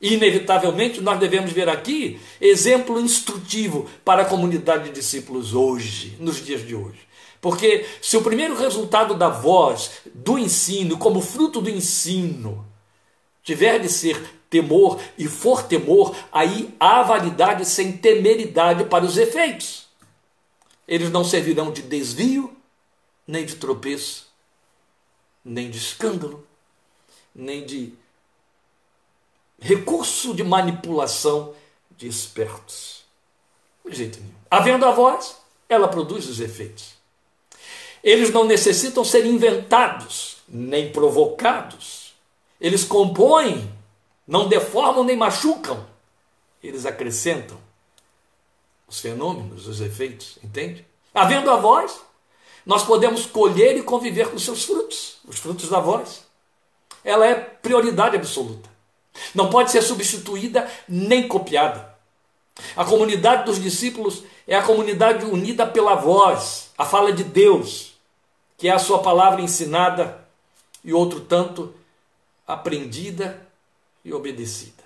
E, 0.00 0.14
inevitavelmente, 0.14 1.00
nós 1.00 1.18
devemos 1.18 1.52
ver 1.52 1.68
aqui 1.68 2.18
exemplo 2.40 2.98
instrutivo 2.98 3.90
para 4.04 4.22
a 4.22 4.24
comunidade 4.24 4.84
de 4.84 4.92
discípulos 4.92 5.52
hoje, 5.52 6.16
nos 6.18 6.42
dias 6.42 6.66
de 6.66 6.74
hoje. 6.74 7.00
Porque 7.40 7.86
se 8.00 8.16
o 8.16 8.22
primeiro 8.22 8.56
resultado 8.56 9.14
da 9.14 9.28
voz, 9.28 9.90
do 10.14 10.38
ensino, 10.38 10.96
como 10.96 11.20
fruto 11.20 11.60
do 11.60 11.68
ensino, 11.68 12.66
tiver 13.42 13.78
de 13.78 13.88
ser 13.88 14.39
temor 14.50 15.00
e 15.16 15.28
for 15.28 15.62
temor, 15.62 16.14
aí 16.30 16.74
há 16.78 17.02
validade 17.02 17.64
sem 17.64 17.96
temeridade 17.96 18.84
para 18.84 19.04
os 19.04 19.16
efeitos. 19.16 19.88
Eles 20.86 21.10
não 21.10 21.24
servirão 21.24 21.72
de 21.72 21.82
desvio, 21.82 22.54
nem 23.26 23.46
de 23.46 23.54
tropeço, 23.54 24.26
nem 25.44 25.70
de 25.70 25.78
escândalo, 25.78 26.44
nem 27.32 27.64
de 27.64 27.94
recurso 29.60 30.34
de 30.34 30.42
manipulação 30.42 31.54
de 31.96 32.08
espertos. 32.08 33.04
De 33.88 33.96
jeito 33.96 34.18
nenhum. 34.20 34.34
Havendo 34.50 34.84
a 34.84 34.90
voz, 34.90 35.36
ela 35.68 35.86
produz 35.86 36.28
os 36.28 36.40
efeitos. 36.40 36.94
Eles 38.02 38.30
não 38.32 38.44
necessitam 38.44 39.04
ser 39.04 39.26
inventados, 39.26 40.38
nem 40.48 40.90
provocados. 40.90 42.14
Eles 42.60 42.82
compõem, 42.82 43.70
não 44.30 44.48
deformam 44.48 45.02
nem 45.02 45.16
machucam. 45.16 45.84
Eles 46.62 46.86
acrescentam 46.86 47.58
os 48.86 49.00
fenômenos, 49.00 49.66
os 49.66 49.80
efeitos, 49.80 50.38
entende? 50.42 50.86
Havendo 51.12 51.50
a 51.50 51.56
voz, 51.56 52.00
nós 52.64 52.84
podemos 52.84 53.26
colher 53.26 53.76
e 53.76 53.82
conviver 53.82 54.30
com 54.30 54.38
seus 54.38 54.64
frutos, 54.64 55.18
os 55.26 55.40
frutos 55.40 55.68
da 55.68 55.80
voz. 55.80 56.24
Ela 57.02 57.26
é 57.26 57.34
prioridade 57.34 58.16
absoluta. 58.16 58.70
Não 59.34 59.50
pode 59.50 59.72
ser 59.72 59.82
substituída 59.82 60.70
nem 60.88 61.26
copiada. 61.26 61.92
A 62.76 62.84
comunidade 62.84 63.46
dos 63.46 63.60
discípulos 63.60 64.22
é 64.46 64.54
a 64.54 64.62
comunidade 64.62 65.24
unida 65.24 65.66
pela 65.66 65.96
voz, 65.96 66.70
a 66.78 66.84
fala 66.84 67.12
de 67.12 67.24
Deus, 67.24 67.94
que 68.56 68.68
é 68.68 68.70
a 68.70 68.78
sua 68.78 69.00
palavra 69.00 69.40
ensinada 69.40 70.24
e 70.84 70.92
outro 70.92 71.20
tanto 71.20 71.74
aprendida 72.46 73.49
e 74.10 74.14
obedecida. 74.14 74.84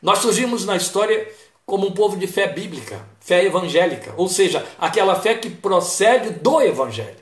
Nós 0.00 0.20
surgimos 0.20 0.64
na 0.64 0.76
história 0.76 1.30
como 1.66 1.86
um 1.86 1.92
povo 1.92 2.16
de 2.16 2.26
fé 2.26 2.48
bíblica, 2.48 3.04
fé 3.20 3.44
evangélica, 3.44 4.14
ou 4.16 4.28
seja, 4.28 4.66
aquela 4.78 5.14
fé 5.20 5.34
que 5.34 5.50
procede 5.50 6.30
do 6.30 6.60
evangelho. 6.60 7.20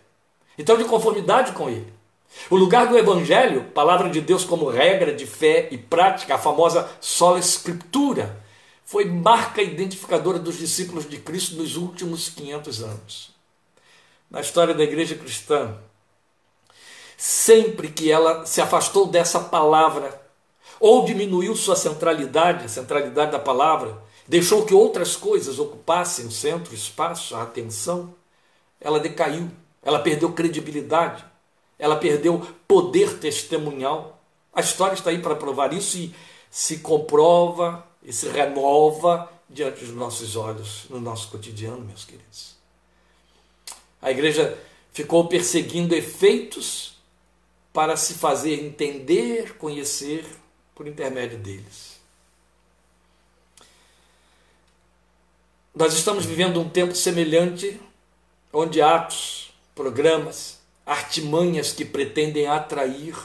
Então, 0.56 0.76
de 0.76 0.84
conformidade 0.84 1.52
com 1.52 1.68
ele. 1.68 1.92
O 2.50 2.56
lugar 2.56 2.86
do 2.86 2.98
evangelho, 2.98 3.64
palavra 3.74 4.10
de 4.10 4.20
Deus 4.20 4.44
como 4.44 4.68
regra 4.68 5.14
de 5.14 5.26
fé 5.26 5.68
e 5.70 5.78
prática, 5.78 6.34
a 6.34 6.38
famosa 6.38 6.88
sola 7.00 7.38
escritura, 7.38 8.42
foi 8.84 9.04
marca 9.04 9.62
identificadora 9.62 10.38
dos 10.38 10.58
discípulos 10.58 11.08
de 11.08 11.18
Cristo 11.18 11.56
nos 11.56 11.76
últimos 11.76 12.28
500 12.30 12.82
anos. 12.82 13.30
Na 14.30 14.40
história 14.40 14.74
da 14.74 14.84
igreja 14.84 15.14
cristã, 15.14 15.76
sempre 17.16 17.88
que 17.88 18.10
ela 18.10 18.46
se 18.46 18.60
afastou 18.60 19.06
dessa 19.06 19.40
palavra 19.40 20.27
ou 20.80 21.04
diminuiu 21.04 21.54
sua 21.56 21.76
centralidade, 21.76 22.64
a 22.64 22.68
centralidade 22.68 23.32
da 23.32 23.38
palavra, 23.38 24.00
deixou 24.26 24.64
que 24.64 24.74
outras 24.74 25.16
coisas 25.16 25.58
ocupassem 25.58 26.26
o 26.26 26.30
centro, 26.30 26.72
o 26.72 26.74
espaço, 26.74 27.34
a 27.34 27.42
atenção, 27.42 28.14
ela 28.80 29.00
decaiu, 29.00 29.50
ela 29.82 29.98
perdeu 29.98 30.32
credibilidade, 30.32 31.24
ela 31.78 31.96
perdeu 31.96 32.46
poder 32.66 33.18
testemunhal. 33.18 34.20
A 34.52 34.60
história 34.60 34.94
está 34.94 35.10
aí 35.10 35.20
para 35.20 35.34
provar 35.34 35.72
isso 35.72 35.96
e 35.96 36.14
se 36.50 36.78
comprova 36.78 37.84
e 38.02 38.12
se 38.12 38.28
renova 38.28 39.30
diante 39.48 39.84
dos 39.84 39.94
nossos 39.94 40.36
olhos, 40.36 40.84
no 40.90 41.00
nosso 41.00 41.28
cotidiano, 41.28 41.80
meus 41.80 42.04
queridos. 42.04 42.56
A 44.00 44.10
igreja 44.10 44.58
ficou 44.92 45.26
perseguindo 45.26 45.94
efeitos 45.94 46.96
para 47.72 47.96
se 47.96 48.14
fazer 48.14 48.64
entender, 48.64 49.56
conhecer 49.56 50.24
por 50.78 50.86
intermédio 50.86 51.36
deles. 51.36 51.98
Nós 55.74 55.92
estamos 55.92 56.24
vivendo 56.24 56.60
um 56.60 56.70
tempo 56.70 56.94
semelhante, 56.94 57.80
onde 58.52 58.80
atos, 58.80 59.52
programas, 59.74 60.60
artimanhas 60.86 61.72
que 61.72 61.84
pretendem 61.84 62.46
atrair 62.46 63.16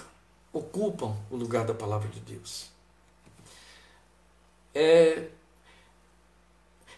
ocupam 0.52 1.16
o 1.30 1.36
lugar 1.36 1.64
da 1.64 1.76
palavra 1.76 2.10
de 2.10 2.20
Deus. 2.22 2.72
É, 4.74 5.28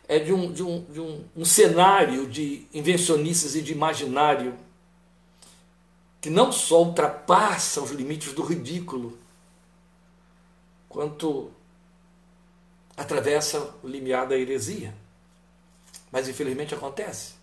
é 0.08 0.20
de, 0.20 0.32
um, 0.32 0.54
de, 0.54 0.64
um, 0.64 0.86
de 0.86 1.02
um, 1.02 1.26
um 1.36 1.44
cenário 1.44 2.28
de 2.28 2.66
invencionices 2.74 3.56
e 3.56 3.62
de 3.62 3.74
imaginário 3.74 4.58
que 6.22 6.30
não 6.30 6.50
só 6.50 6.82
ultrapassa 6.82 7.82
os 7.82 7.92
limites 7.92 8.32
do 8.32 8.42
ridículo, 8.42 9.25
quanto 10.96 11.52
atravessa 12.96 13.75
o 13.84 13.88
limiar 13.88 14.25
da 14.25 14.38
heresia. 14.38 14.96
Mas 16.10 16.30
infelizmente 16.30 16.74
acontece. 16.74 17.34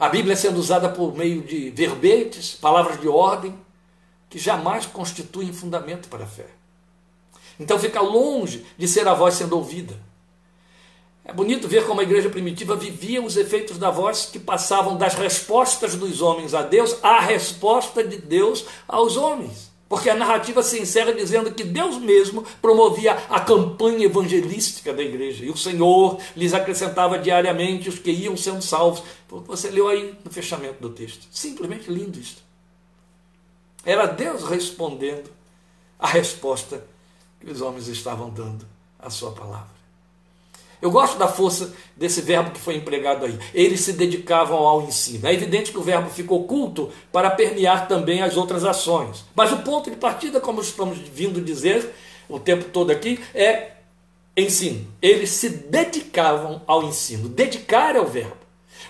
A 0.00 0.08
Bíblia 0.08 0.34
sendo 0.34 0.58
usada 0.58 0.88
por 0.88 1.14
meio 1.14 1.42
de 1.42 1.68
verbetes, 1.68 2.54
palavras 2.54 2.98
de 2.98 3.06
ordem, 3.06 3.54
que 4.30 4.38
jamais 4.38 4.86
constituem 4.86 5.52
fundamento 5.52 6.08
para 6.08 6.24
a 6.24 6.26
fé. 6.26 6.46
Então 7.60 7.78
fica 7.78 8.00
longe 8.00 8.64
de 8.78 8.88
ser 8.88 9.06
a 9.06 9.12
voz 9.12 9.34
sendo 9.34 9.54
ouvida. 9.54 9.94
É 11.26 11.34
bonito 11.34 11.68
ver 11.68 11.86
como 11.86 12.00
a 12.00 12.04
igreja 12.04 12.30
primitiva 12.30 12.74
vivia 12.74 13.22
os 13.22 13.36
efeitos 13.36 13.76
da 13.76 13.90
voz 13.90 14.24
que 14.24 14.38
passavam 14.38 14.96
das 14.96 15.14
respostas 15.14 15.94
dos 15.94 16.22
homens 16.22 16.54
a 16.54 16.62
Deus 16.62 16.96
à 17.04 17.20
resposta 17.20 18.02
de 18.02 18.16
Deus 18.16 18.64
aos 18.88 19.18
homens. 19.18 19.68
Porque 19.88 20.10
a 20.10 20.14
narrativa 20.14 20.62
se 20.62 20.78
encerra 20.78 21.14
dizendo 21.14 21.52
que 21.52 21.64
Deus 21.64 21.96
mesmo 21.96 22.44
promovia 22.60 23.14
a 23.30 23.40
campanha 23.40 24.04
evangelística 24.04 24.92
da 24.92 25.02
igreja 25.02 25.46
e 25.46 25.50
o 25.50 25.56
Senhor 25.56 26.20
lhes 26.36 26.52
acrescentava 26.52 27.18
diariamente 27.18 27.88
os 27.88 27.98
que 27.98 28.10
iam 28.10 28.36
sendo 28.36 28.60
salvos. 28.60 29.02
Você 29.46 29.70
leu 29.70 29.88
aí 29.88 30.14
no 30.22 30.30
fechamento 30.30 30.80
do 30.80 30.90
texto. 30.90 31.26
Simplesmente 31.30 31.90
lindo 31.90 32.18
isso. 32.18 32.36
Era 33.82 34.04
Deus 34.04 34.44
respondendo 34.44 35.30
a 35.98 36.06
resposta 36.06 36.84
que 37.40 37.50
os 37.50 37.62
homens 37.62 37.88
estavam 37.88 38.28
dando 38.28 38.66
à 38.98 39.08
sua 39.08 39.32
palavra. 39.32 39.77
Eu 40.80 40.90
gosto 40.90 41.18
da 41.18 41.26
força 41.26 41.74
desse 41.96 42.20
verbo 42.20 42.50
que 42.50 42.60
foi 42.60 42.76
empregado 42.76 43.24
aí. 43.24 43.38
Eles 43.52 43.80
se 43.80 43.92
dedicavam 43.92 44.58
ao 44.58 44.82
ensino. 44.82 45.26
É 45.26 45.32
evidente 45.32 45.72
que 45.72 45.78
o 45.78 45.82
verbo 45.82 46.08
ficou 46.08 46.40
oculto 46.42 46.90
para 47.12 47.30
permear 47.30 47.88
também 47.88 48.22
as 48.22 48.36
outras 48.36 48.64
ações. 48.64 49.24
Mas 49.34 49.52
o 49.52 49.58
ponto 49.58 49.90
de 49.90 49.96
partida, 49.96 50.40
como 50.40 50.60
estamos 50.60 50.98
vindo 50.98 51.40
dizer 51.40 51.92
o 52.28 52.38
tempo 52.38 52.66
todo 52.66 52.90
aqui, 52.90 53.18
é 53.34 53.72
ensino. 54.36 54.86
Eles 55.02 55.30
se 55.30 55.48
dedicavam 55.48 56.62
ao 56.66 56.84
ensino. 56.84 57.28
Dedicar 57.28 57.96
é 57.96 58.00
o 58.00 58.06
verbo. 58.06 58.36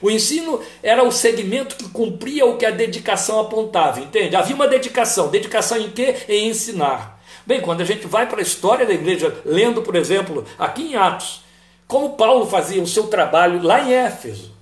O 0.01 0.11
ensino 0.11 0.61
era 0.83 1.03
o 1.03 1.11
segmento 1.11 1.75
que 1.77 1.89
cumpria 1.89 2.47
o 2.47 2.57
que 2.57 2.67
a 2.67 2.71
dedicação 2.71 3.41
apontava, 3.41 4.01
entende? 4.01 4.37
Havia 4.37 4.55
uma 4.55 4.69
dedicação. 4.69 5.29
Dedicação 5.29 5.79
em 5.79 5.91
quê? 5.91 6.15
Em 6.29 6.49
ensinar. 6.49 7.19
Bem, 7.47 7.61
quando 7.61 7.81
a 7.81 7.85
gente 7.85 8.07
vai 8.07 8.29
para 8.29 8.39
a 8.39 8.43
história 8.43 8.87
da 8.87 8.93
igreja, 8.93 9.41
lendo, 9.45 9.83
por 9.83 9.97
exemplo, 9.97 10.45
aqui 10.59 10.83
em 10.83 10.97
Atos, 10.97 11.43
como 11.89 12.17
Paulo 12.17 12.47
fazia 12.47 12.83
o 12.83 12.87
seu 12.87 13.09
trabalho 13.09 13.63
lá 13.63 13.83
em 13.83 13.95
Éfeso. 13.95 14.53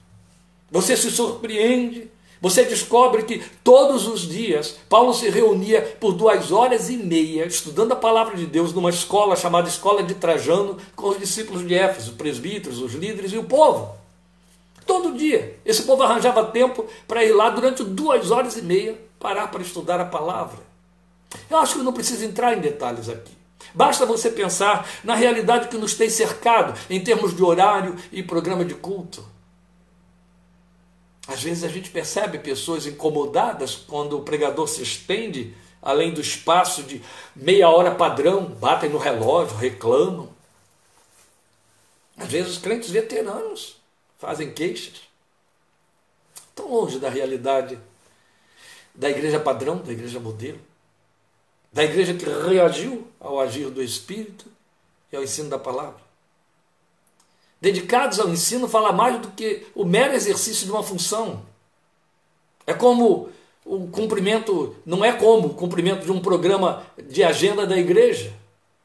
Você 0.71 0.97
se 0.97 1.11
surpreende, 1.11 2.09
você 2.41 2.65
descobre 2.65 3.25
que 3.25 3.43
todos 3.65 4.07
os 4.07 4.21
dias 4.21 4.79
Paulo 4.89 5.13
se 5.13 5.29
reunia 5.29 5.83
por 6.01 6.13
duas 6.13 6.53
horas 6.53 6.89
e 6.89 6.97
meia 6.97 7.45
estudando 7.45 7.93
a 7.93 7.97
palavra 7.97 8.37
de 8.37 8.47
Deus 8.47 8.73
numa 8.73 8.91
escola 8.91 9.35
chamada 9.35 9.69
Escola 9.69 10.03
de 10.03 10.15
Trajano 10.15 10.79
com 10.95 11.09
os 11.09 11.19
discípulos 11.19 11.67
de 11.67 11.75
Éfeso, 11.75 12.13
os 12.13 12.17
presbíteros, 12.17 12.81
os 12.81 12.95
líderes 12.95 13.33
e 13.33 13.39
o 13.39 13.45
povo. 13.45 13.97
Todo 14.87 15.17
dia. 15.17 15.59
Esse 15.65 15.83
povo 15.83 16.05
arranjava 16.05 16.45
tempo 16.45 16.87
para 17.09 17.25
ir 17.25 17.33
lá 17.33 17.51
durante 17.51 17.83
duas 17.83 18.31
horas 18.31 18.57
e 18.57 18.63
meia 18.63 18.97
parar 19.19 19.49
para 19.49 19.63
estudar 19.63 19.99
a 19.99 20.05
palavra. 20.05 20.59
Eu 21.51 21.59
acho 21.59 21.75
que 21.75 21.83
não 21.83 21.93
preciso 21.93 22.25
entrar 22.25 22.57
em 22.57 22.61
detalhes 22.61 23.09
aqui. 23.09 23.36
Basta 23.75 24.07
você 24.07 24.31
pensar 24.31 24.89
na 25.05 25.15
realidade 25.15 25.69
que 25.69 25.77
nos 25.77 25.95
tem 25.95 26.09
cercado 26.09 26.79
em 26.89 27.03
termos 27.03 27.35
de 27.35 27.43
horário 27.43 27.97
e 28.11 28.23
programa 28.23 28.65
de 28.65 28.75
culto. 28.75 29.25
Às 31.29 31.43
vezes 31.43 31.65
a 31.65 31.69
gente 31.69 31.91
percebe 31.91 32.39
pessoas 32.39 32.87
incomodadas 32.87 33.75
quando 33.75 34.19
o 34.19 34.23
pregador 34.23 34.69
se 34.69 34.83
estende 34.83 35.55
além 35.83 36.13
do 36.13 36.21
espaço 36.21 36.83
de 36.83 37.03
meia 37.35 37.69
hora 37.69 37.95
padrão, 37.95 38.47
batem 38.47 38.89
no 38.89 38.99
relógio, 38.99 39.57
reclamam. 39.57 40.31
Às 42.17 42.29
vezes 42.29 42.53
os 42.53 42.59
crentes 42.59 42.91
veteranos 42.91 43.77
fazem 44.19 44.53
queixas. 44.53 45.03
Tão 46.55 46.71
longe 46.71 46.99
da 46.99 47.11
realidade 47.11 47.79
da 48.95 49.11
igreja 49.11 49.39
padrão, 49.39 49.79
da 49.79 49.93
igreja 49.93 50.19
modelo 50.19 50.61
da 51.77 51.85
igreja 51.85 52.15
que 52.15 52.25
reagiu 52.25 53.07
ao 53.21 53.39
agir 53.39 53.69
do 53.69 53.83
Espírito 53.83 54.47
e 55.13 55.17
ao 55.17 55.23
ensino 55.23 55.51
da 55.51 55.59
palavra. 55.59 56.01
Dedicados 57.61 58.19
ao 58.19 58.31
ensino 58.31 58.67
fala 58.67 58.93
mais 58.93 59.21
do 59.21 59.29
que 59.33 59.67
o 59.75 59.85
mero 59.85 60.15
exercício 60.15 60.65
de 60.65 60.73
uma 60.73 60.83
função. 60.83 61.43
É 62.67 62.73
como 62.73 63.29
o 63.63 63.89
cumprimento, 63.89 64.75
não 64.87 65.05
é 65.05 65.13
como 65.13 65.49
o 65.49 65.55
cumprimento 65.55 66.07
de 66.07 66.11
um 66.11 66.19
programa 66.19 66.83
de 66.97 67.23
agenda 67.23 67.67
da 67.67 67.77
igreja, 67.77 68.33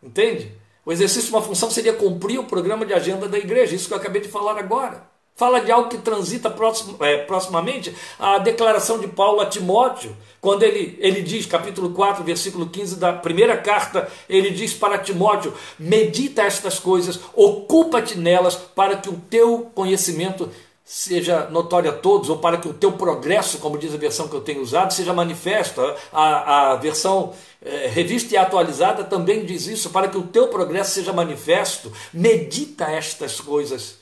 entende? 0.03 0.51
O 0.85 0.91
exercício 0.91 1.29
de 1.29 1.33
uma 1.33 1.41
função 1.41 1.71
seria 1.71 1.93
cumprir 1.93 2.39
o 2.41 2.43
programa 2.43 2.85
de 2.85 2.93
agenda 2.93 3.25
da 3.25 3.39
igreja, 3.39 3.73
isso 3.73 3.87
que 3.87 3.93
eu 3.93 3.99
acabei 3.99 4.21
de 4.21 4.27
falar 4.27 4.57
agora. 4.57 5.09
Fala 5.41 5.59
de 5.59 5.71
algo 5.71 5.89
que 5.89 5.97
transita 5.97 6.51
próximo, 6.51 7.03
é, 7.03 7.17
proximamente 7.17 7.91
à 8.19 8.37
declaração 8.37 8.99
de 8.99 9.07
Paulo 9.07 9.41
a 9.41 9.47
Timóteo, 9.47 10.15
quando 10.39 10.61
ele, 10.61 10.95
ele 11.01 11.23
diz, 11.23 11.47
capítulo 11.47 11.89
4, 11.95 12.23
versículo 12.23 12.69
15 12.69 12.97
da 12.97 13.11
primeira 13.11 13.57
carta, 13.57 14.07
ele 14.29 14.51
diz 14.51 14.71
para 14.71 14.99
Timóteo: 14.99 15.51
medita 15.79 16.43
estas 16.43 16.77
coisas, 16.77 17.19
ocupa-te 17.33 18.19
nelas, 18.19 18.55
para 18.55 18.97
que 18.97 19.09
o 19.09 19.19
teu 19.31 19.71
conhecimento 19.73 20.47
seja 20.85 21.47
notório 21.49 21.89
a 21.89 21.93
todos, 21.93 22.29
ou 22.29 22.37
para 22.37 22.57
que 22.57 22.67
o 22.67 22.73
teu 22.75 22.91
progresso, 22.91 23.57
como 23.57 23.79
diz 23.79 23.95
a 23.95 23.97
versão 23.97 24.27
que 24.27 24.35
eu 24.35 24.41
tenho 24.41 24.61
usado, 24.61 24.93
seja 24.93 25.11
manifesto. 25.11 25.81
A, 26.13 26.73
a 26.73 26.75
versão 26.75 27.33
é, 27.65 27.87
revista 27.87 28.35
e 28.35 28.37
atualizada 28.37 29.03
também 29.05 29.43
diz 29.43 29.65
isso, 29.65 29.89
para 29.89 30.07
que 30.07 30.19
o 30.19 30.21
teu 30.21 30.49
progresso 30.49 30.91
seja 30.91 31.11
manifesto. 31.11 31.91
Medita 32.13 32.91
estas 32.91 33.39
coisas 33.39 34.00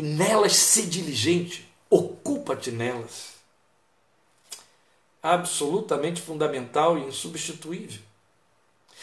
e 0.00 0.02
nelas 0.02 0.56
se 0.56 0.86
diligente, 0.86 1.70
ocupa-te 1.90 2.70
nelas. 2.70 3.34
Absolutamente 5.22 6.22
fundamental 6.22 6.96
e 6.96 7.02
insubstituível. 7.02 8.00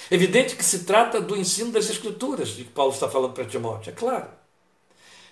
Evidente 0.10 0.55
que 0.55 0.65
se 0.65 0.86
trata 0.86 1.21
do 1.21 1.38
ensino 1.38 1.71
das 1.71 1.88
Escrituras, 1.91 2.49
de 2.49 2.63
que 2.63 2.71
Paulo 2.71 2.91
está 2.91 3.07
falando 3.07 3.33
para 3.33 3.45
Timóteo, 3.45 3.91
é 3.91 3.93
claro. 3.93 4.27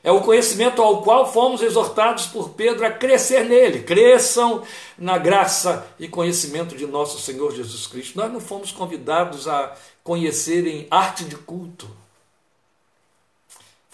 É 0.03 0.11
o 0.11 0.21
conhecimento 0.21 0.83
ao 0.83 1.01
qual 1.01 1.33
fomos 1.33 1.63
exortados 1.63 2.27
por 2.27 2.49
Pedro 2.51 2.85
a 2.85 2.91
crescer 2.91 3.43
nele. 3.45 3.81
Cresçam 3.81 4.61
na 4.95 5.17
graça 5.17 5.87
e 5.97 6.07
conhecimento 6.07 6.77
de 6.77 6.85
nosso 6.85 7.19
Senhor 7.19 7.55
Jesus 7.55 7.87
Cristo. 7.87 8.19
Nós 8.19 8.31
não 8.31 8.39
fomos 8.39 8.71
convidados 8.71 9.47
a 9.47 9.75
conhecerem 10.03 10.85
arte 10.91 11.25
de 11.25 11.35
culto 11.35 12.04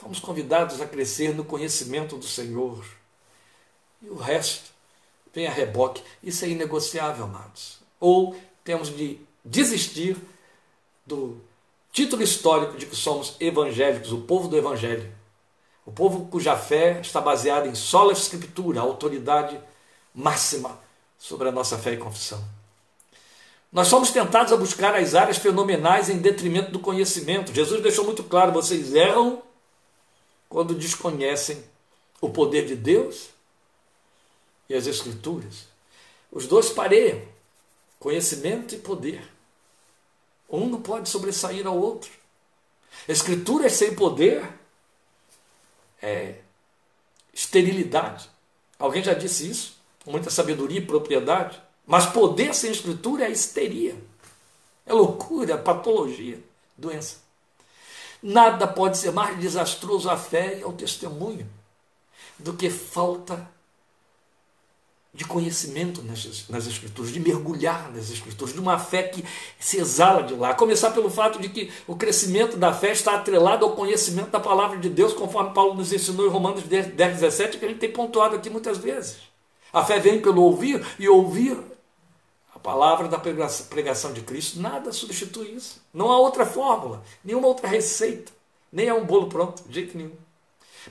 Fomos 0.01 0.19
convidados 0.19 0.81
a 0.81 0.87
crescer 0.87 1.35
no 1.35 1.45
conhecimento 1.45 2.17
do 2.17 2.25
Senhor. 2.25 2.83
E 4.01 4.09
o 4.09 4.15
resto 4.15 4.71
vem 5.31 5.45
a 5.45 5.51
reboque. 5.51 6.01
Isso 6.23 6.43
é 6.43 6.49
inegociável, 6.49 7.25
amados. 7.25 7.77
Ou 7.99 8.35
temos 8.63 8.89
de 8.89 9.19
desistir 9.45 10.17
do 11.05 11.39
título 11.91 12.23
histórico 12.23 12.79
de 12.79 12.87
que 12.87 12.95
somos 12.95 13.35
evangélicos, 13.39 14.11
o 14.11 14.21
povo 14.21 14.47
do 14.47 14.57
Evangelho. 14.57 15.07
O 15.85 15.91
povo 15.91 16.25
cuja 16.31 16.57
fé 16.57 16.99
está 16.99 17.21
baseada 17.21 17.67
em 17.67 17.75
sola 17.75 18.11
escritura, 18.11 18.79
a 18.79 18.83
autoridade 18.83 19.61
máxima 20.15 20.79
sobre 21.15 21.47
a 21.47 21.51
nossa 21.51 21.77
fé 21.77 21.93
e 21.93 21.97
confissão. 21.97 22.43
Nós 23.71 23.87
somos 23.87 24.09
tentados 24.09 24.51
a 24.51 24.57
buscar 24.57 24.95
as 24.95 25.13
áreas 25.13 25.37
fenomenais 25.37 26.09
em 26.09 26.17
detrimento 26.17 26.71
do 26.71 26.79
conhecimento. 26.79 27.53
Jesus 27.53 27.83
deixou 27.83 28.03
muito 28.03 28.23
claro: 28.23 28.51
vocês 28.51 28.95
erram 28.95 29.43
quando 30.51 30.75
desconhecem 30.75 31.63
o 32.19 32.29
poder 32.29 32.65
de 32.65 32.75
Deus 32.75 33.29
e 34.67 34.75
as 34.75 34.85
Escrituras. 34.85 35.65
Os 36.29 36.45
dois 36.45 36.69
pareiam, 36.69 37.21
conhecimento 37.97 38.75
e 38.75 38.77
poder. 38.77 39.25
Um 40.49 40.67
não 40.67 40.81
pode 40.81 41.07
sobressair 41.07 41.65
ao 41.65 41.77
outro. 41.77 42.11
Escrituras 43.07 43.71
sem 43.71 43.95
poder 43.95 44.45
é 46.01 46.35
esterilidade. 47.33 48.29
Alguém 48.77 49.01
já 49.01 49.13
disse 49.13 49.49
isso, 49.49 49.77
muita 50.05 50.29
sabedoria 50.29 50.79
e 50.79 50.85
propriedade. 50.85 51.61
Mas 51.87 52.07
poder 52.07 52.53
sem 52.53 52.71
escritura 52.71 53.23
é 53.23 53.31
histeria, 53.31 53.95
é 54.85 54.91
loucura, 54.91 55.53
é 55.53 55.57
patologia, 55.57 56.43
doença. 56.77 57.20
Nada 58.21 58.67
pode 58.67 58.97
ser 58.97 59.11
mais 59.11 59.39
desastroso 59.39 60.09
à 60.09 60.17
fé 60.17 60.59
e 60.59 60.63
ao 60.63 60.73
testemunho 60.73 61.49
do 62.37 62.53
que 62.53 62.69
falta 62.69 63.49
de 65.13 65.25
conhecimento 65.25 66.01
nas, 66.03 66.47
nas 66.47 66.67
Escrituras, 66.67 67.11
de 67.11 67.19
mergulhar 67.19 67.91
nas 67.91 68.09
Escrituras, 68.09 68.53
de 68.53 68.59
uma 68.59 68.79
fé 68.79 69.03
que 69.03 69.25
se 69.59 69.77
exala 69.77 70.23
de 70.23 70.33
lá. 70.33 70.53
Começar 70.53 70.91
pelo 70.91 71.09
fato 71.09 71.39
de 71.39 71.49
que 71.49 71.71
o 71.85 71.95
crescimento 71.95 72.55
da 72.55 72.71
fé 72.71 72.91
está 72.91 73.15
atrelado 73.15 73.65
ao 73.65 73.75
conhecimento 73.75 74.29
da 74.29 74.39
palavra 74.39 74.77
de 74.77 74.89
Deus, 74.89 75.13
conforme 75.13 75.53
Paulo 75.53 75.73
nos 75.73 75.91
ensinou 75.91 76.25
em 76.25 76.29
Romanos 76.29 76.63
10, 76.63 76.93
10 76.93 77.13
17, 77.13 77.57
que 77.57 77.65
a 77.65 77.67
gente 77.67 77.79
tem 77.79 77.91
pontuado 77.91 78.35
aqui 78.35 78.49
muitas 78.49 78.77
vezes. 78.77 79.17
A 79.73 79.83
fé 79.83 79.99
vem 79.99 80.21
pelo 80.21 80.43
ouvir 80.43 80.85
e 80.97 81.09
ouvir 81.09 81.57
palavra 82.61 83.07
da 83.07 83.17
pregação 83.17 84.13
de 84.13 84.21
Cristo, 84.21 84.59
nada 84.59 84.91
substitui 84.91 85.51
isso. 85.55 85.81
Não 85.93 86.11
há 86.11 86.19
outra 86.19 86.45
fórmula, 86.45 87.03
nenhuma 87.23 87.47
outra 87.47 87.67
receita, 87.67 88.31
nem 88.71 88.89
há 88.89 88.95
um 88.95 89.05
bolo 89.05 89.27
pronto, 89.27 89.63
de 89.67 89.73
jeito 89.73 89.97
nenhum. 89.97 90.15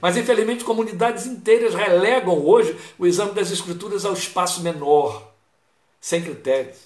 Mas 0.00 0.16
infelizmente 0.16 0.64
comunidades 0.64 1.26
inteiras 1.26 1.74
relegam 1.74 2.44
hoje 2.44 2.76
o 2.98 3.06
exame 3.06 3.32
das 3.32 3.50
escrituras 3.50 4.04
ao 4.04 4.12
espaço 4.12 4.62
menor, 4.62 5.32
sem 6.00 6.22
critérios. 6.22 6.78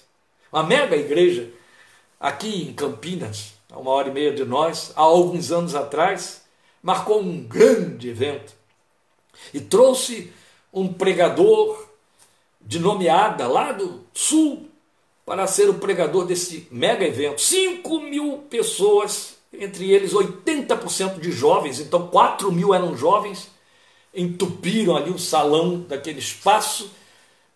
Uma 0.51 0.63
mega 0.63 0.95
igreja 0.95 1.51
aqui 2.19 2.63
em 2.63 2.73
Campinas, 2.73 3.53
a 3.71 3.77
uma 3.77 3.91
hora 3.91 4.09
e 4.09 4.13
meia 4.13 4.33
de 4.33 4.45
nós, 4.45 4.91
há 4.95 5.01
alguns 5.01 5.51
anos 5.51 5.75
atrás, 5.75 6.43
marcou 6.81 7.19
um 7.19 7.43
grande 7.43 8.09
evento 8.09 8.53
e 9.53 9.59
trouxe 9.59 10.31
um 10.71 10.91
pregador 10.91 11.87
de 12.61 12.79
nomeada 12.79 13.47
lá 13.47 13.71
do 13.71 14.03
sul 14.13 14.69
para 15.25 15.47
ser 15.47 15.67
o 15.69 15.73
pregador 15.73 16.25
desse 16.25 16.67
mega 16.71 17.03
evento. 17.03 17.41
5 17.41 17.99
mil 17.99 18.37
pessoas, 18.49 19.37
entre 19.51 19.91
eles 19.91 20.13
80% 20.13 21.19
de 21.19 21.31
jovens, 21.31 21.79
então 21.79 22.07
4 22.07 22.51
mil 22.51 22.73
eram 22.73 22.95
jovens, 22.95 23.49
entupiram 24.13 24.95
ali 24.95 25.09
o 25.09 25.17
salão 25.17 25.81
daquele 25.81 26.19
espaço 26.19 26.91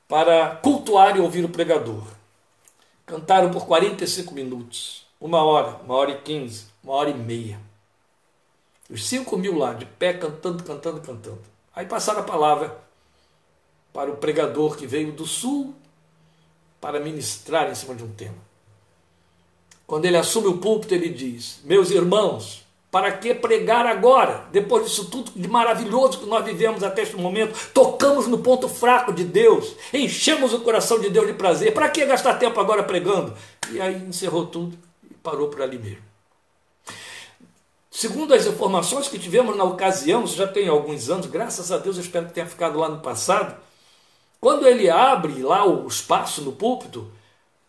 para 0.08 0.55
cultuar 0.55 1.15
e 1.15 1.19
ouvir 1.19 1.45
o 1.45 1.49
pregador. 1.49 2.03
Cantaram 3.05 3.51
por 3.51 3.65
45 3.65 4.34
minutos, 4.34 5.05
uma 5.21 5.43
hora, 5.43 5.79
uma 5.84 5.95
hora 5.95 6.12
e 6.12 6.21
quinze, 6.21 6.65
uma 6.84 6.93
hora 6.93 7.12
e 7.12 7.13
meia. 7.13 7.60
Os 8.89 9.08
5 9.08 9.38
mil 9.38 9.55
lá, 9.55 9.73
de 9.73 9.86
pé, 9.86 10.13
cantando, 10.13 10.63
cantando, 10.63 11.01
cantando. 11.01 11.41
Aí 11.75 11.86
passaram 11.86 12.21
a 12.21 12.23
palavra 12.23 12.75
para 13.93 14.10
o 14.10 14.17
pregador 14.17 14.75
que 14.75 14.88
veio 14.88 15.12
do 15.12 15.25
sul 15.27 15.75
para 16.80 17.00
ministrar 17.00 17.70
em 17.70 17.76
cima 17.76 17.96
de 17.96 18.04
um 18.04 18.10
tema. 18.10 18.38
Quando 19.86 20.06
ele 20.06 20.18
assume 20.18 20.48
o 20.48 20.58
púlpito, 20.58 20.94
ele 20.94 21.10
diz: 21.10 21.62
Meus 21.63 21.89
irmãos, 21.89 22.63
para 22.92 23.12
que 23.12 23.34
pregar 23.34 23.86
agora? 23.86 24.46
Depois 24.52 24.86
disso 24.86 25.06
tudo 25.06 25.32
de 25.36 25.48
maravilhoso 25.48 26.20
que 26.20 26.26
nós 26.26 26.44
vivemos 26.44 26.84
até 26.84 27.04
este 27.04 27.15
momento, 27.15 27.72
tocamos 27.74 28.28
no 28.28 28.39
ponto 28.39 28.68
fraco 28.68 29.13
de 29.13 29.24
Deus, 29.24 29.76
enchemos 29.94 30.54
o 30.54 30.62
coração 30.62 31.00
de 31.00 31.10
Deus 31.10 31.28
de 31.28 31.34
prazer. 31.34 31.74
Para 31.74 31.89
que 31.89 32.06
gastar 32.06 32.36
tempo 32.36 32.60
agora 32.60 32.84
pregando? 32.84 33.34
E 33.72 33.80
aí 33.80 33.96
encerrou 34.08 34.46
tudo 34.48 34.78
e 35.10 35.13
parou 35.15 35.50
por 35.50 35.62
ali 35.62 35.78
mesmo. 35.78 36.10
Segundo 37.92 38.34
as 38.34 38.46
informações 38.46 39.08
que 39.08 39.20
tivemos 39.20 39.58
na 39.58 39.63
ocasião, 39.63 40.26
já 40.26 40.48
tem 40.48 40.68
alguns 40.68 41.10
anos, 41.10 41.26
graças 41.26 41.72
a 41.72 41.78
Deus, 41.78 41.98
eu 41.98 42.04
espero 42.04 42.28
que 42.28 42.34
tenha 42.34 42.46
ficado 42.46 42.80
lá 42.80 42.88
no 42.88 43.02
passado. 43.02 43.56
Quando 44.39 44.67
ele 44.67 44.89
abre 44.89 45.41
lá 45.41 45.65
o 45.65 45.88
espaço 45.88 46.41
no 46.41 46.54
púlpito, 46.54 47.12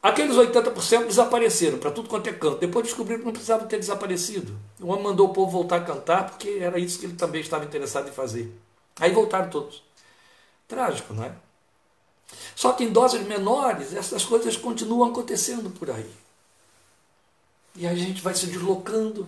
aqueles 0.03 0.37
80% 0.37 1.07
desapareceram 1.07 1.79
para 1.79 1.91
tudo 1.91 2.09
quanto 2.09 2.29
é 2.29 2.33
canto. 2.33 2.59
Depois 2.59 2.87
descobriram 2.87 3.21
que 3.21 3.27
não 3.27 3.33
precisavam 3.33 3.67
ter 3.67 3.79
desaparecido. 3.79 4.57
O 4.81 4.89
homem 4.89 5.05
mandou 5.05 5.29
o 5.29 5.33
povo 5.33 5.51
voltar 5.51 5.77
a 5.77 5.85
cantar 5.85 6.31
porque 6.31 6.59
era 6.61 6.79
isso 6.79 6.99
que 6.99 7.07
ele 7.07 7.17
também 7.17 7.41
estava 7.41 7.65
interessado 7.65 8.09
em 8.09 8.13
fazer. 8.13 8.53
Aí 8.99 9.11
voltaram 9.13 9.51
todos. 9.51 9.83
Trágico, 10.69 11.13
não 11.13 11.25
é? 11.25 11.33
Só 12.55 12.73
que 12.73 12.85
em 12.85 12.93
doses 12.93 13.27
menores, 13.27 13.93
essas 13.93 14.25
coisas 14.25 14.57
continuam 14.57 15.11
acontecendo 15.11 15.71
por 15.71 15.91
aí. 15.91 16.11
E 17.75 17.87
a 17.87 17.95
gente 17.95 18.21
vai 18.23 18.35
se 18.35 18.47
deslocando 18.47 19.27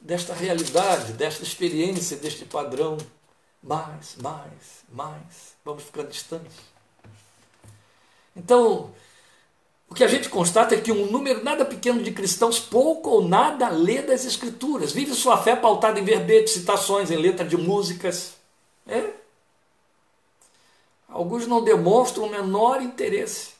desta 0.00 0.34
realidade, 0.34 1.14
desta 1.14 1.42
experiência, 1.42 2.16
deste 2.16 2.44
padrão. 2.44 2.98
Mais, 3.64 4.16
mais, 4.22 4.84
mais. 4.92 5.56
Vamos 5.64 5.84
ficando 5.84 6.10
distantes. 6.10 6.54
Então, 8.36 8.90
o 9.88 9.94
que 9.94 10.04
a 10.04 10.08
gente 10.08 10.28
constata 10.28 10.74
é 10.74 10.80
que 10.80 10.92
um 10.92 11.10
número 11.10 11.42
nada 11.42 11.64
pequeno 11.64 12.02
de 12.02 12.12
cristãos 12.12 12.60
pouco 12.60 13.08
ou 13.08 13.26
nada 13.26 13.70
lê 13.70 14.02
das 14.02 14.26
Escrituras, 14.26 14.92
vive 14.92 15.14
sua 15.14 15.38
fé 15.38 15.56
pautada 15.56 15.98
em 15.98 16.04
verbetes, 16.04 16.52
citações, 16.52 17.10
em 17.10 17.16
letra 17.16 17.46
de 17.46 17.56
músicas. 17.56 18.34
É? 18.86 19.10
Alguns 21.08 21.46
não 21.46 21.64
demonstram 21.64 22.24
o 22.24 22.30
menor 22.30 22.82
interesse, 22.82 23.52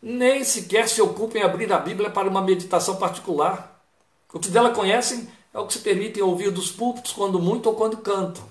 nem 0.00 0.42
sequer 0.42 0.88
se 0.88 1.02
ocupam 1.02 1.38
em 1.38 1.42
abrir 1.42 1.70
a 1.70 1.78
Bíblia 1.78 2.08
para 2.08 2.30
uma 2.30 2.40
meditação 2.40 2.96
particular. 2.96 3.82
O 4.32 4.38
que 4.38 4.48
dela 4.48 4.70
conhecem 4.70 5.28
é 5.52 5.58
o 5.58 5.66
que 5.66 5.74
se 5.74 5.80
permitem 5.80 6.22
ouvir 6.22 6.50
dos 6.50 6.70
púlpitos, 6.70 7.12
quando 7.12 7.38
muito 7.38 7.66
ou 7.66 7.74
quando 7.74 7.98
cantam, 7.98 8.47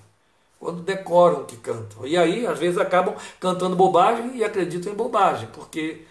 quando 0.60 0.82
decoram 0.82 1.46
que 1.46 1.58
cantam. 1.58 2.06
E 2.06 2.17
aí, 2.17 2.46
às 2.46 2.58
vezes, 2.58 2.78
acabam 2.78 3.15
cantando 3.39 3.76
bobagem 3.76 4.36
e 4.36 4.43
acreditam 4.43 4.91
em 4.91 4.96
bobagem, 4.96 5.48
porque 5.54 6.04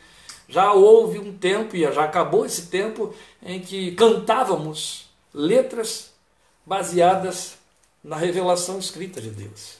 já 0.48 0.72
houve 0.72 1.18
um 1.18 1.36
tempo, 1.36 1.76
e 1.76 1.82
já 1.92 2.04
acabou 2.04 2.46
esse 2.46 2.66
tempo, 2.66 3.12
em 3.42 3.60
que 3.60 3.92
cantávamos 3.92 5.10
letras 5.34 6.12
baseadas 6.64 7.56
na 8.02 8.16
revelação 8.16 8.78
escrita 8.78 9.20
de 9.20 9.30
Deus. 9.30 9.78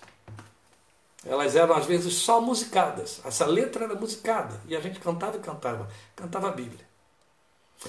Elas 1.25 1.57
eram 1.57 1.75
às 1.75 1.87
vezes 1.87 2.15
só 2.15 2.41
musicadas. 2.41 3.21
Essa 3.25 3.47
letra 3.47 3.85
era 3.85 3.95
musicada. 3.95 4.61
E 4.69 4.77
a 4.77 4.81
gente 4.81 5.01
cantava 5.01 5.37
e 5.37 5.41
cantava. 5.41 5.89
Cantava 6.15 6.49
a 6.49 6.53
Bíblia. 6.53 6.87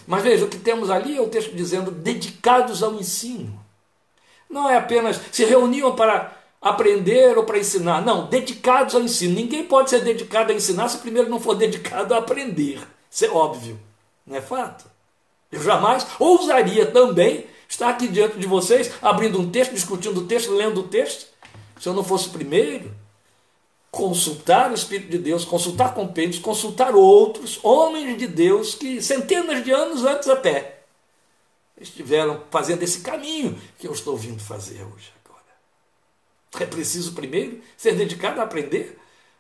Mas 0.06 0.24
veja, 0.24 0.46
o 0.46 0.50
que 0.50 0.58
temos 0.58 0.90
ali 0.90 1.18
é 1.18 1.22
o 1.22 1.30
texto 1.30 1.56
dizendo 1.56 1.92
dedicados 1.92 2.82
ao 2.82 2.96
ensino. 2.96 3.64
Não 4.50 4.70
é 4.70 4.78
apenas 4.78 5.20
se 5.32 5.46
reuniam 5.46 5.96
para 5.96 6.37
aprender 6.70 7.38
ou 7.38 7.44
para 7.44 7.60
ensinar. 7.60 8.02
Não, 8.02 8.28
dedicados 8.28 8.96
ao 8.96 9.02
ensino. 9.02 9.36
Ninguém 9.36 9.64
pode 9.64 9.90
ser 9.90 10.02
dedicado 10.02 10.52
a 10.52 10.56
ensinar 10.56 10.90
se 10.90 10.98
primeiro 11.00 11.30
não 11.30 11.40
for 11.40 11.56
dedicado 11.56 12.14
a 12.14 12.18
aprender. 12.18 12.80
Isso 13.10 13.26
é 13.26 13.30
óbvio, 13.30 13.80
não 14.26 14.36
é 14.36 14.42
fato? 14.42 14.86
Eu 15.52 15.62
jamais 15.62 16.06
ousaria 16.20 16.86
também 16.86 17.46
estar 17.68 17.90
aqui 17.90 18.08
diante 18.08 18.38
de 18.38 18.48
vocês, 18.48 18.92
abrindo 19.02 19.40
um 19.40 19.50
texto, 19.50 19.74
discutindo 19.74 20.22
o 20.22 20.26
texto, 20.26 20.52
lendo 20.54 20.82
o 20.82 20.88
texto, 20.88 21.28
se 21.80 21.88
eu 21.88 21.94
não 21.94 22.04
fosse 22.04 22.30
primeiro 22.30 22.92
consultar 23.90 24.70
o 24.72 24.76
Espírito 24.76 25.10
de 25.10 25.18
Deus, 25.18 25.46
consultar 25.46 25.94
compêndios, 25.94 26.40
consultar 26.40 26.94
outros 26.94 27.60
homens 27.64 28.18
de 28.18 28.28
Deus 28.28 28.76
que 28.76 29.02
centenas 29.02 29.64
de 29.64 29.72
anos 29.72 30.04
antes 30.06 30.28
até 30.30 30.82
estiveram 31.80 32.44
fazendo 32.50 32.84
esse 32.84 33.00
caminho 33.02 33.60
que 33.80 33.88
eu 33.88 33.92
estou 33.92 34.18
vindo 34.18 34.42
fazer 34.42 34.84
hoje. 34.84 35.17
É 36.60 36.66
preciso 36.66 37.14
primeiro 37.14 37.62
ser 37.76 37.94
dedicado 37.94 38.40
a 38.40 38.44
aprender 38.44 38.98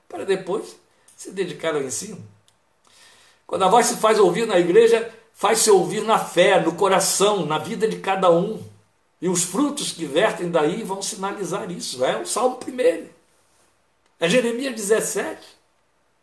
para 0.07 0.25
depois 0.25 0.75
se 1.15 1.31
dedicar 1.31 1.75
ao 1.75 1.81
ensino. 1.81 2.23
Quando 3.45 3.63
a 3.63 3.69
voz 3.69 3.85
se 3.87 3.97
faz 3.97 4.19
ouvir 4.19 4.45
na 4.45 4.59
igreja, 4.59 5.11
faz-se 5.33 5.71
ouvir 5.71 6.03
na 6.03 6.19
fé, 6.19 6.59
no 6.59 6.75
coração, 6.75 7.45
na 7.45 7.57
vida 7.57 7.87
de 7.87 7.99
cada 7.99 8.29
um. 8.29 8.61
E 9.21 9.29
os 9.29 9.43
frutos 9.43 9.91
que 9.91 10.05
vertem 10.05 10.51
daí 10.51 10.83
vão 10.83 11.01
sinalizar 11.01 11.71
isso. 11.71 12.03
É 12.03 12.21
o 12.21 12.25
Salmo 12.25 12.57
primeiro. 12.57 13.09
É 14.19 14.29
Jeremias 14.29 14.75
17. 14.75 15.39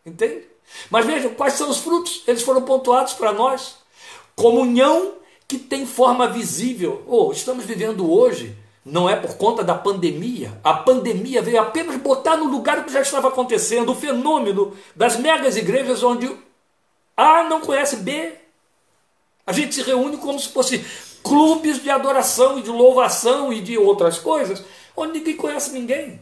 Entende? 0.07 0.45
Mas 0.91 1.07
vejam, 1.07 1.35
quais 1.35 1.55
são 1.55 1.71
os 1.71 1.79
frutos? 1.79 2.23
Eles 2.27 2.43
foram 2.43 2.63
pontuados 2.63 3.15
para 3.15 3.33
nós. 3.33 3.77
Comunhão 4.37 5.15
que 5.49 5.59
tem 5.59 5.87
forma 5.87 6.29
visível. 6.29 7.03
Oh, 7.07 7.33
estamos 7.33 7.65
vivendo 7.65 8.11
hoje, 8.11 8.57
não 8.85 9.09
é 9.09 9.17
por 9.17 9.37
conta 9.37 9.65
da 9.65 9.75
pandemia. 9.75 10.61
A 10.63 10.75
pandemia 10.75 11.41
veio 11.41 11.61
apenas 11.61 11.97
botar 11.97 12.37
no 12.37 12.45
lugar 12.45 12.79
o 12.79 12.85
que 12.85 12.93
já 12.93 13.01
estava 13.01 13.29
acontecendo, 13.29 13.93
o 13.93 13.95
fenômeno 13.95 14.77
das 14.95 15.17
megas 15.17 15.57
igrejas 15.57 16.03
onde 16.03 16.31
A 17.17 17.45
não 17.45 17.61
conhece 17.61 17.97
B. 17.97 18.35
A 19.47 19.53
gente 19.53 19.75
se 19.75 19.83
reúne 19.83 20.19
como 20.19 20.39
se 20.39 20.49
fosse 20.49 20.85
clubes 21.23 21.83
de 21.83 21.89
adoração 21.89 22.59
e 22.59 22.63
de 22.63 22.71
louvação 22.71 23.53
e 23.53 23.61
de 23.61 23.79
outras 23.79 24.19
coisas, 24.19 24.63
onde 24.95 25.19
ninguém 25.19 25.37
conhece 25.37 25.73
ninguém. 25.73 26.21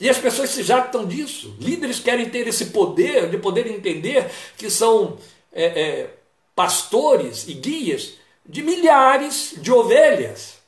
E 0.00 0.08
as 0.08 0.18
pessoas 0.18 0.50
se 0.50 0.62
jactam 0.62 1.06
disso. 1.06 1.54
Líderes 1.60 2.00
querem 2.00 2.28
ter 2.28 2.48
esse 2.48 2.66
poder 2.66 3.28
de 3.28 3.38
poder 3.38 3.66
entender 3.68 4.30
que 4.56 4.70
são 4.70 5.18
é, 5.52 5.64
é, 5.64 6.14
pastores 6.56 7.46
e 7.46 7.54
guias 7.54 8.14
de 8.44 8.62
milhares 8.62 9.54
de 9.58 9.70
ovelhas 9.70 10.59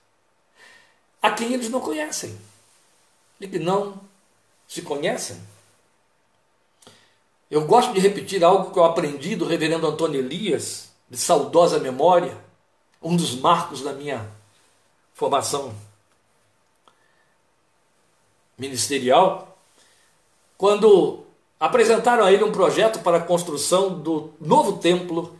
a 1.22 1.30
quem 1.30 1.54
eles 1.54 1.70
não 1.70 1.80
conhecem 1.80 2.36
e 3.40 3.46
que 3.46 3.58
não 3.58 4.00
se 4.66 4.82
conhecem. 4.82 5.40
Eu 7.50 7.64
gosto 7.66 7.92
de 7.92 8.00
repetir 8.00 8.42
algo 8.42 8.72
que 8.72 8.78
eu 8.78 8.84
aprendi 8.84 9.36
do 9.36 9.46
reverendo 9.46 9.86
Antônio 9.86 10.20
Elias, 10.20 10.90
de 11.08 11.16
saudosa 11.16 11.78
memória, 11.78 12.36
um 13.02 13.14
dos 13.14 13.34
marcos 13.34 13.82
da 13.82 13.92
minha 13.92 14.26
formação 15.14 15.74
ministerial, 18.56 19.58
quando 20.56 21.24
apresentaram 21.60 22.24
a 22.24 22.32
ele 22.32 22.44
um 22.44 22.52
projeto 22.52 23.00
para 23.00 23.18
a 23.18 23.22
construção 23.22 23.98
do 24.00 24.32
novo 24.40 24.78
templo 24.78 25.36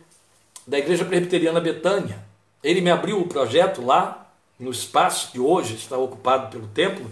da 0.67 0.77
Igreja 0.77 1.03
Presbiteriana 1.03 1.59
Betânia. 1.59 2.23
Ele 2.63 2.79
me 2.79 2.91
abriu 2.91 3.19
o 3.19 3.27
projeto 3.27 3.83
lá, 3.83 4.22
no 4.59 4.71
espaço 4.71 5.31
que 5.31 5.39
hoje 5.39 5.75
está 5.75 5.97
ocupado 5.97 6.51
pelo 6.51 6.67
templo, 6.67 7.09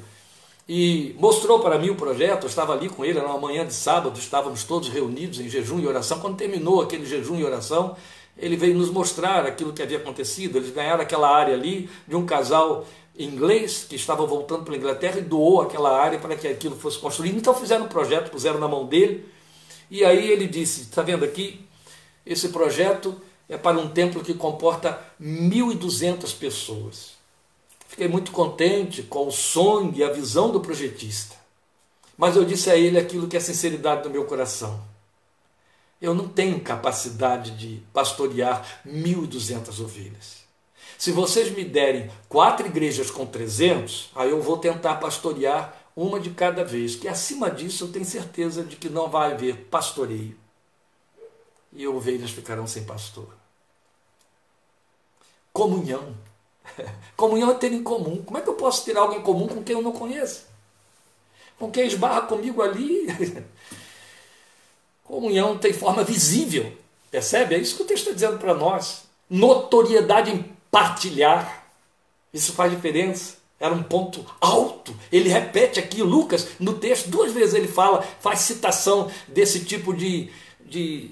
e 0.74 1.16
mostrou 1.20 1.60
para 1.60 1.78
mim 1.78 1.90
o 1.90 1.96
projeto. 1.96 2.44
Eu 2.44 2.50
estava 2.50 2.74
ali 2.74 2.88
com 2.88 3.04
ele 3.04 3.20
na 3.20 3.38
manhã 3.38 3.66
de 3.66 3.74
sábado, 3.74 4.18
estávamos 4.18 4.64
todos 4.64 4.88
reunidos 4.88 5.40
em 5.40 5.50
jejum 5.50 5.80
e 5.80 5.86
oração. 5.88 6.20
Quando 6.20 6.38
terminou 6.38 6.82
aquele 6.82 7.06
jejum 7.06 7.38
e 7.38 7.44
oração, 7.44 7.98
ele 8.38 8.56
veio 8.56 8.76
nos 8.76 8.90
mostrar 8.90 9.46
aquilo 9.46 9.74
que 9.74 9.82
havia 9.82 9.98
acontecido. 9.98 10.58
Eles 10.58 10.72
ganharam 10.72 11.02
aquela 11.02 11.30
área 11.30 11.54
ali 11.54 11.90
de 12.08 12.16
um 12.16 12.26
casal 12.26 12.86
inglês 13.18 13.86
que 13.88 13.96
estava 13.96 14.26
voltando 14.26 14.64
para 14.64 14.74
a 14.74 14.78
Inglaterra 14.78 15.20
e 15.20 15.24
doou 15.24 15.62
aquela 15.62 16.00
área 16.02 16.18
para 16.18 16.36
que 16.36 16.48
aquilo 16.48 16.78
fosse 16.78 16.98
construído. 16.98 17.38
Então 17.38 17.54
fizeram 17.54 17.86
um 17.86 17.90
projeto, 17.90 18.32
puseram 18.32 18.60
na 18.60 18.68
mão 18.68 18.86
dele. 18.86 19.26
E 19.90 20.06
aí 20.06 20.32
ele 20.32 20.48
disse: 20.48 20.84
Está 20.84 21.02
vendo 21.02 21.26
aqui? 21.26 21.66
Esse 22.26 22.50
projeto 22.50 23.20
é 23.50 23.58
para 23.58 23.78
um 23.78 23.90
templo 23.90 24.24
que 24.24 24.34
comporta 24.34 25.02
1.200 25.22 26.34
pessoas. 26.38 27.21
Fiquei 27.92 28.08
muito 28.08 28.32
contente 28.32 29.04
com 29.04 29.28
o 29.28 29.32
sonho 29.34 29.92
e 29.94 30.02
a 30.02 30.10
visão 30.10 30.50
do 30.50 30.62
projetista. 30.62 31.36
Mas 32.18 32.38
eu 32.38 32.46
disse 32.46 32.72
a 32.72 32.76
ele 32.78 32.98
aquilo 32.98 33.28
que 33.28 33.36
é 33.36 33.40
a 33.40 33.44
sinceridade 33.44 34.04
do 34.04 34.10
meu 34.10 34.24
coração. 34.24 34.82
Eu 36.02 36.14
não 36.14 36.26
tenho 36.30 36.62
capacidade 36.62 37.52
de 37.52 37.84
pastorear 37.92 38.82
1.200 38.88 39.82
ovelhas. 39.82 40.38
Se 40.98 41.12
vocês 41.12 41.52
me 41.52 41.66
derem 41.66 42.10
quatro 42.30 42.66
igrejas 42.66 43.12
com 43.12 43.26
300, 43.26 44.12
aí 44.16 44.30
eu 44.30 44.42
vou 44.42 44.58
tentar 44.58 44.96
pastorear 44.96 45.78
uma 45.94 46.18
de 46.18 46.30
cada 46.30 46.64
vez, 46.64 46.96
que 46.96 47.10
acima 47.10 47.52
disso 47.52 47.84
eu 47.84 47.92
tenho 47.92 48.06
certeza 48.06 48.64
de 48.64 48.78
que 48.78 48.88
não 48.88 49.10
vai 49.10 49.34
haver 49.34 49.66
pastoreio. 49.66 50.38
E 51.74 51.86
ovelhas 51.86 52.32
ficarão 52.32 52.66
sem 52.66 52.86
pastor. 52.86 53.28
Comunhão. 55.52 56.31
Comunhão 57.15 57.52
é 57.52 57.56
ter 57.56 57.71
em 57.71 57.84
comum. 57.84 58.21
Como 58.24 58.38
é 58.38 58.41
que 58.41 58.50
eu 58.50 58.54
posso 58.54 58.86
ter 58.86 58.97
algo 58.97 59.13
em 59.13 59.21
comum 59.21 59.47
com 59.47 59.63
quem 59.63 59.76
eu 59.76 59.82
não 59.82 59.91
conheço? 59.91 60.45
Com 61.58 61.71
quem 61.71 61.86
esbarra 61.86 62.21
comigo 62.21 62.62
ali? 62.62 63.08
Comunhão 65.04 65.58
tem 65.58 65.74
forma 65.74 66.04
visível. 66.04 66.76
Percebe? 67.10 67.56
É 67.56 67.58
isso 67.58 67.76
que 67.76 67.84
o 67.84 67.86
texto 67.86 68.04
está 68.04 68.13
dizendo 68.13 68.39
para 68.39 68.54
nós. 68.54 69.04
Notoriedade 69.30 70.32
em 70.32 70.43
partilhar. 70.71 71.65
Isso 72.34 72.54
faz 72.54 72.71
diferença. 72.71 73.36
Era 73.60 73.74
um 73.74 73.84
ponto 73.84 74.26
alto. 74.39 74.95
Ele 75.12 75.30
repete 75.30 75.80
aqui, 75.80 76.02
Lucas, 76.02 76.47
no 76.60 76.74
texto, 76.80 77.10
duas 77.10 77.32
vezes 77.32 77.54
ele 77.54 77.67
fala, 77.67 78.02
faz 78.19 78.39
citação 78.39 79.12
desse 79.28 79.65
tipo 79.65 79.93
de, 79.93 80.32
de 80.62 81.12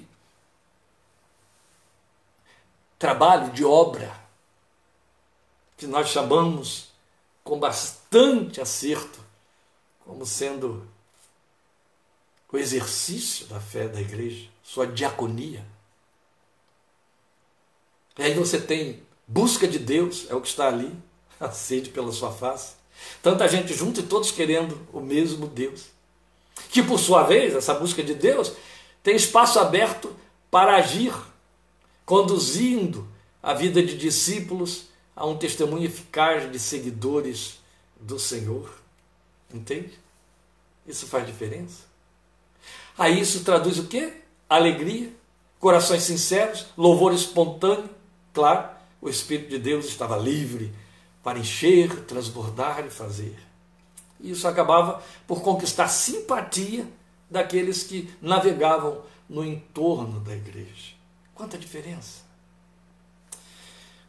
trabalho, 2.98 3.52
de 3.52 3.64
obra, 3.64 4.12
que 5.80 5.86
nós 5.86 6.10
chamamos 6.10 6.88
com 7.42 7.58
bastante 7.58 8.60
acerto 8.60 9.18
como 10.00 10.26
sendo 10.26 10.86
o 12.52 12.58
exercício 12.58 13.46
da 13.46 13.58
fé 13.58 13.88
da 13.88 13.98
igreja, 13.98 14.46
sua 14.62 14.86
diaconia. 14.86 15.64
E 18.18 18.24
aí 18.24 18.34
você 18.34 18.60
tem 18.60 19.02
busca 19.26 19.66
de 19.66 19.78
Deus, 19.78 20.26
é 20.28 20.34
o 20.34 20.42
que 20.42 20.48
está 20.48 20.68
ali, 20.68 20.94
a 21.40 21.50
sede 21.50 21.88
pela 21.88 22.12
sua 22.12 22.30
face. 22.30 22.74
Tanta 23.22 23.48
gente 23.48 23.72
junto 23.72 24.00
e 24.00 24.02
todos 24.02 24.30
querendo 24.30 24.86
o 24.92 25.00
mesmo 25.00 25.46
Deus. 25.46 25.86
Que 26.68 26.82
por 26.82 26.98
sua 26.98 27.22
vez, 27.22 27.54
essa 27.54 27.72
busca 27.72 28.02
de 28.02 28.12
Deus 28.12 28.52
tem 29.02 29.16
espaço 29.16 29.58
aberto 29.58 30.14
para 30.50 30.76
agir, 30.76 31.14
conduzindo 32.04 33.08
a 33.42 33.54
vida 33.54 33.82
de 33.82 33.96
discípulos 33.96 34.89
a 35.20 35.26
um 35.26 35.36
testemunho 35.36 35.84
eficaz 35.84 36.50
de 36.50 36.58
seguidores 36.58 37.60
do 38.00 38.18
Senhor. 38.18 38.72
Entende? 39.52 39.92
Isso 40.86 41.06
faz 41.06 41.26
diferença. 41.26 41.82
Aí 42.96 43.20
isso 43.20 43.44
traduz 43.44 43.78
o 43.78 43.86
quê? 43.86 44.14
Alegria, 44.48 45.12
corações 45.58 46.04
sinceros, 46.04 46.68
louvor 46.74 47.12
espontâneo. 47.12 47.90
Claro, 48.32 48.70
o 48.98 49.10
Espírito 49.10 49.50
de 49.50 49.58
Deus 49.58 49.84
estava 49.84 50.16
livre 50.16 50.72
para 51.22 51.38
encher, 51.38 52.02
transbordar 52.06 52.86
e 52.86 52.90
fazer. 52.90 53.38
Isso 54.18 54.48
acabava 54.48 55.02
por 55.26 55.42
conquistar 55.42 55.88
simpatia 55.88 56.88
daqueles 57.30 57.82
que 57.82 58.10
navegavam 58.22 59.02
no 59.28 59.44
entorno 59.44 60.18
da 60.20 60.34
igreja. 60.34 60.94
Quanta 61.34 61.58
diferença! 61.58 62.29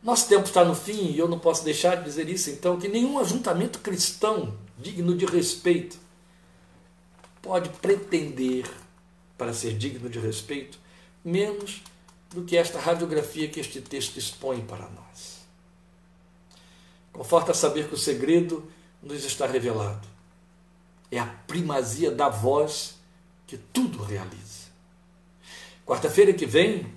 Nosso 0.03 0.27
tempo 0.27 0.45
está 0.45 0.65
no 0.65 0.73
fim 0.73 1.11
e 1.11 1.19
eu 1.19 1.27
não 1.27 1.37
posso 1.37 1.63
deixar 1.63 1.95
de 1.95 2.05
dizer 2.05 2.27
isso, 2.27 2.49
então, 2.49 2.79
que 2.79 2.87
nenhum 2.87 3.19
ajuntamento 3.19 3.79
cristão 3.79 4.57
digno 4.77 5.15
de 5.15 5.25
respeito 5.25 5.99
pode 7.41 7.69
pretender, 7.69 8.69
para 9.37 9.53
ser 9.53 9.75
digno 9.77 10.09
de 10.09 10.19
respeito, 10.19 10.79
menos 11.23 11.81
do 12.31 12.43
que 12.43 12.57
esta 12.57 12.79
radiografia 12.79 13.47
que 13.47 13.59
este 13.59 13.81
texto 13.81 14.17
expõe 14.17 14.61
para 14.61 14.87
nós. 14.89 15.41
Conforta 17.11 17.53
saber 17.53 17.87
que 17.87 17.95
o 17.95 17.97
segredo 17.97 18.71
nos 19.01 19.23
está 19.25 19.45
revelado. 19.45 20.07
É 21.11 21.19
a 21.19 21.25
primazia 21.25 22.09
da 22.09 22.29
voz 22.29 22.95
que 23.45 23.57
tudo 23.57 24.01
realiza. 24.01 24.69
Quarta-feira 25.85 26.33
que 26.33 26.45
vem, 26.45 26.93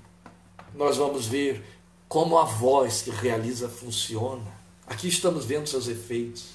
nós 0.73 0.97
vamos 0.97 1.27
ver 1.27 1.64
como 2.09 2.38
a 2.38 2.45
voz 2.45 3.03
que 3.03 3.11
realiza 3.11 3.69
funciona. 3.69 4.53
Aqui 4.87 5.09
estamos 5.09 5.45
vendo 5.45 5.67
seus 5.67 5.88
efeitos. 5.88 6.55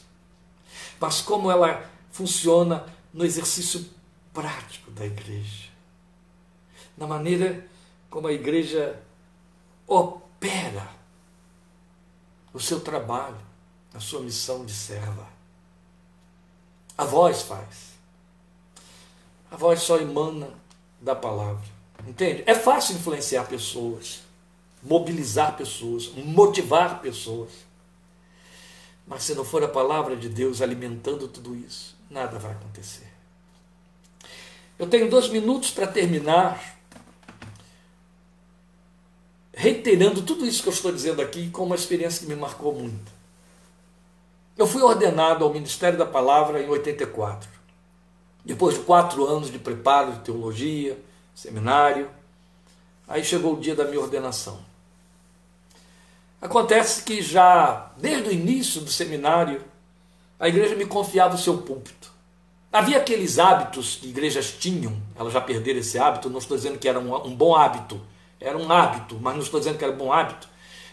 Mas 1.00 1.22
como 1.22 1.52
ela 1.52 1.90
funciona 2.12 2.86
no 3.14 3.26
exercício 3.26 3.86
prático 4.34 4.92
da 4.92 5.06
igreja, 5.06 5.70
na 6.98 7.08
maneira 7.08 7.66
como 8.10 8.28
a 8.28 8.34
igreja 8.34 9.02
opera 9.88 10.90
o 12.54 12.60
seu 12.60 12.80
trabalho, 12.80 13.38
a 13.94 14.00
sua 14.00 14.22
missão 14.22 14.66
de 14.66 14.74
serva. 14.74 15.28
A 16.98 17.06
voz 17.06 17.42
faz. 17.44 17.94
A 19.52 19.56
voz 19.56 19.82
só 19.82 19.98
emana 19.98 20.50
da 21.00 21.16
palavra. 21.16 21.64
Entende? 22.08 22.44
É 22.46 22.56
fácil 22.56 22.96
influenciar 22.96 23.46
pessoas, 23.48 24.22
mobilizar 24.84 25.56
pessoas, 25.58 26.10
motivar 26.16 27.02
pessoas. 27.02 27.50
Mas 29.06 29.24
se 29.24 29.34
não 29.34 29.44
for 29.44 29.64
a 29.64 29.68
palavra 29.68 30.16
de 30.16 30.30
Deus 30.30 30.62
alimentando 30.62 31.28
tudo 31.28 31.56
isso, 31.56 31.98
nada 32.10 32.38
vai 32.38 32.52
acontecer. 32.52 33.08
Eu 34.78 34.88
tenho 34.88 35.10
dois 35.10 35.28
minutos 35.28 35.72
para 35.72 35.88
terminar, 35.88 36.78
reiterando 39.54 40.22
tudo 40.22 40.46
isso 40.46 40.64
que 40.64 40.70
eu 40.70 40.74
estou 40.74 40.92
dizendo 40.92 41.22
aqui 41.22 41.50
com 41.50 41.66
uma 41.66 41.76
experiência 41.76 42.22
que 42.22 42.34
me 42.34 42.40
marcou 42.40 42.74
muito. 42.74 43.12
Eu 44.58 44.68
fui 44.68 44.82
ordenado 44.82 45.44
ao 45.44 45.54
Ministério 45.54 45.98
da 45.98 46.06
Palavra 46.06 46.62
em 46.62 46.70
84. 46.70 47.50
Depois 48.46 48.76
de 48.76 48.82
quatro 48.82 49.26
anos 49.26 49.52
de 49.52 49.60
preparo 49.60 50.14
de 50.14 50.20
teologia, 50.20 50.98
seminário, 51.34 52.10
aí 53.08 53.24
chegou 53.24 53.54
o 53.54 53.60
dia 53.60 53.76
da 53.76 53.86
minha 53.86 54.00
ordenação. 54.00 54.69
Acontece 56.42 57.04
que 57.04 57.22
já 57.22 57.92
desde 57.98 58.30
o 58.30 58.32
início 58.32 58.80
do 58.80 58.90
seminário, 58.90 59.62
a 60.40 60.48
igreja 60.48 60.74
me 60.76 60.86
confiava 60.86 61.36
o 61.36 61.38
seu 61.38 61.58
púlpito. 61.58 62.10
Havia 62.72 62.98
aqueles 62.98 63.40
hábitos 63.40 63.96
que 63.96 64.08
igrejas 64.08 64.52
tinham, 64.58 64.96
elas 65.18 65.34
já 65.34 65.42
perderam 65.42 65.80
esse 65.80 65.98
hábito, 65.98 66.30
não 66.30 66.40
estou 66.40 66.56
dizendo 66.56 66.78
que 66.78 66.88
era 66.88 67.00
um, 67.00 67.36
bom 67.36 67.56
hábito, 67.56 68.00
era 68.40 68.58
um 68.58 68.72
hábito, 68.72 69.18
mas 69.20 69.36
não 69.36 69.42
estou 69.42 69.60
dizendo 69.60 69.78
que 69.78 69.84
era 69.84 69.92
um 69.92 69.98
bom 69.98 70.14
hábito, 70.14 70.48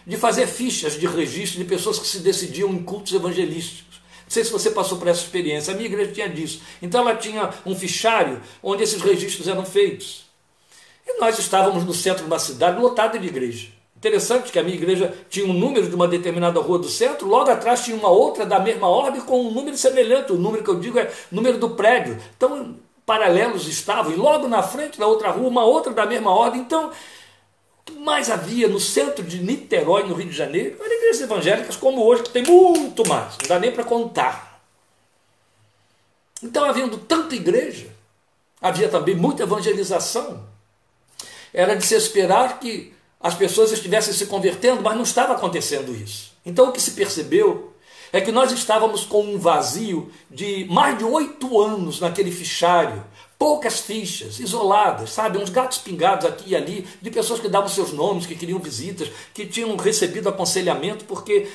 de 0.05 0.17
fazer 0.17 0.47
fichas 0.47 0.99
de 0.99 1.07
registro 1.07 1.59
de 1.59 1.65
pessoas 1.65 1.97
que 1.99 2.07
se 2.07 2.19
decidiam 2.19 2.69
em 2.69 2.83
cultos 2.83 3.13
evangelísticos. 3.13 4.01
Não 4.25 4.31
sei 4.31 4.43
se 4.43 4.51
você 4.51 4.71
passou 4.71 4.97
por 4.97 5.07
essa 5.07 5.21
experiência, 5.21 5.71
a 5.73 5.77
minha 5.77 5.87
igreja 5.87 6.11
tinha 6.11 6.27
disso. 6.27 6.61
Então 6.81 7.01
ela 7.01 7.15
tinha 7.15 7.53
um 7.65 7.73
fichário 7.73 8.41
onde 8.61 8.83
esses 8.83 9.01
registros 9.01 9.47
eram 9.47 9.63
feitos. 9.63 10.25
E 11.05 11.19
nós 11.19 11.39
estávamos 11.39 11.85
no 11.85 11.93
centro 11.93 12.23
de 12.23 12.29
uma 12.29 12.39
cidade 12.39 12.81
lotada 12.81 13.17
de 13.17 13.27
igreja. 13.27 13.76
Interessante 13.97 14.51
que 14.51 14.59
a 14.59 14.63
minha 14.63 14.75
igreja 14.75 15.11
tinha 15.27 15.45
um 15.47 15.53
número 15.53 15.89
de 15.89 15.95
uma 15.95 16.07
determinada 16.07 16.59
rua 16.59 16.77
do 16.77 16.87
centro, 16.87 17.27
logo 17.27 17.49
atrás 17.49 17.83
tinha 17.83 17.97
uma 17.97 18.09
outra 18.09 18.45
da 18.45 18.59
mesma 18.59 18.87
ordem 18.87 19.21
com 19.21 19.41
um 19.41 19.51
número 19.51 19.75
semelhante. 19.75 20.31
O 20.31 20.37
número 20.37 20.63
que 20.63 20.69
eu 20.69 20.79
digo 20.79 20.99
é 20.99 21.11
número 21.31 21.57
do 21.57 21.71
prédio. 21.71 22.15
Então, 22.37 22.75
paralelos 23.07 23.67
estavam, 23.67 24.11
e 24.11 24.15
logo 24.15 24.47
na 24.47 24.61
frente 24.61 24.99
da 24.99 25.07
outra 25.07 25.31
rua, 25.31 25.47
uma 25.47 25.65
outra 25.65 25.93
da 25.93 26.05
mesma 26.05 26.29
ordem. 26.29 26.61
Então, 26.61 26.89
o 26.89 26.91
que 27.85 27.93
mais 27.93 28.29
havia 28.29 28.67
no 28.67 28.79
centro 28.79 29.23
de 29.23 29.41
Niterói, 29.41 30.03
no 30.03 30.13
Rio 30.13 30.27
de 30.27 30.35
Janeiro, 30.35 30.77
eram 30.79 30.95
igrejas 30.95 31.21
evangélicas 31.21 31.75
como 31.75 32.03
hoje, 32.03 32.21
que 32.23 32.29
tem 32.29 32.43
muito 32.43 33.07
mais, 33.07 33.35
não 33.41 33.47
dá 33.47 33.59
nem 33.59 33.71
para 33.71 33.83
contar. 33.83 34.61
Então, 36.43 36.65
havendo 36.65 36.99
tanta 36.99 37.33
igreja, 37.33 37.87
havia 38.61 38.89
também 38.89 39.15
muita 39.15 39.41
evangelização. 39.41 40.45
Era 41.51 41.75
de 41.75 41.83
se 41.83 41.95
esperar 41.95 42.59
que 42.59 42.95
as 43.19 43.33
pessoas 43.33 43.71
estivessem 43.71 44.13
se 44.13 44.27
convertendo, 44.27 44.81
mas 44.81 44.95
não 44.95 45.03
estava 45.03 45.33
acontecendo 45.33 45.95
isso. 45.95 46.31
Então 46.45 46.69
o 46.69 46.71
que 46.71 46.81
se 46.81 46.91
percebeu 46.91 47.73
é 48.11 48.21
que 48.21 48.31
nós 48.31 48.51
estávamos 48.51 49.03
com 49.03 49.21
um 49.21 49.37
vazio 49.37 50.11
de 50.29 50.65
mais 50.69 50.97
de 50.97 51.03
oito 51.03 51.59
anos 51.59 51.99
naquele 51.99 52.31
fichário, 52.31 53.03
poucas 53.37 53.79
fichas, 53.79 54.39
isoladas, 54.39 55.11
sabe? 55.11 55.37
Uns 55.37 55.49
gatos 55.49 55.77
pingados 55.77 56.25
aqui 56.25 56.51
e 56.51 56.55
ali, 56.55 56.87
de 57.01 57.11
pessoas 57.11 57.39
que 57.39 57.49
davam 57.49 57.69
seus 57.69 57.91
nomes, 57.91 58.25
que 58.25 58.35
queriam 58.35 58.59
visitas, 58.59 59.09
que 59.33 59.45
tinham 59.45 59.75
recebido 59.75 60.29
aconselhamento 60.29 61.05
porque 61.05 61.47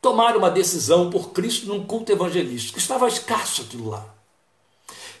tomaram 0.00 0.38
uma 0.38 0.50
decisão 0.50 1.08
por 1.10 1.30
Cristo 1.30 1.66
num 1.66 1.84
culto 1.86 2.10
evangelístico. 2.10 2.78
Estava 2.78 3.06
escasso 3.06 3.62
aquilo 3.62 3.90
lá. 3.90 4.04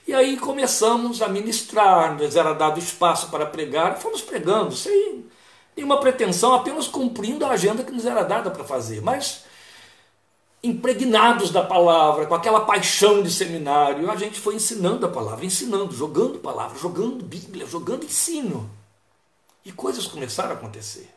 E 0.06 0.12
aí 0.12 0.36
começamos 0.36 1.22
a 1.22 1.28
ministrar, 1.28 2.18
nos 2.18 2.34
era 2.34 2.52
dado 2.52 2.80
espaço 2.80 3.28
para 3.28 3.46
pregar, 3.46 4.00
fomos 4.00 4.20
pregando, 4.20 4.74
sem 4.74 5.24
nenhuma 5.76 6.00
pretensão, 6.00 6.54
apenas 6.54 6.86
cumprindo 6.86 7.44
a 7.44 7.50
agenda 7.50 7.82
que 7.82 7.92
nos 7.92 8.06
era 8.06 8.22
dada 8.22 8.50
para 8.50 8.64
fazer. 8.64 9.00
Mas 9.00 9.44
impregnados 10.62 11.50
da 11.50 11.62
palavra, 11.62 12.26
com 12.26 12.34
aquela 12.34 12.60
paixão 12.60 13.22
de 13.22 13.30
seminário, 13.30 14.10
a 14.10 14.16
gente 14.16 14.38
foi 14.38 14.54
ensinando 14.54 15.04
a 15.04 15.08
palavra, 15.08 15.44
ensinando, 15.44 15.92
jogando 15.92 16.38
palavra, 16.38 16.78
jogando 16.78 17.24
Bíblia, 17.24 17.66
jogando 17.66 18.04
ensino. 18.04 18.70
E 19.64 19.72
coisas 19.72 20.06
começaram 20.06 20.50
a 20.50 20.54
acontecer. 20.54 21.08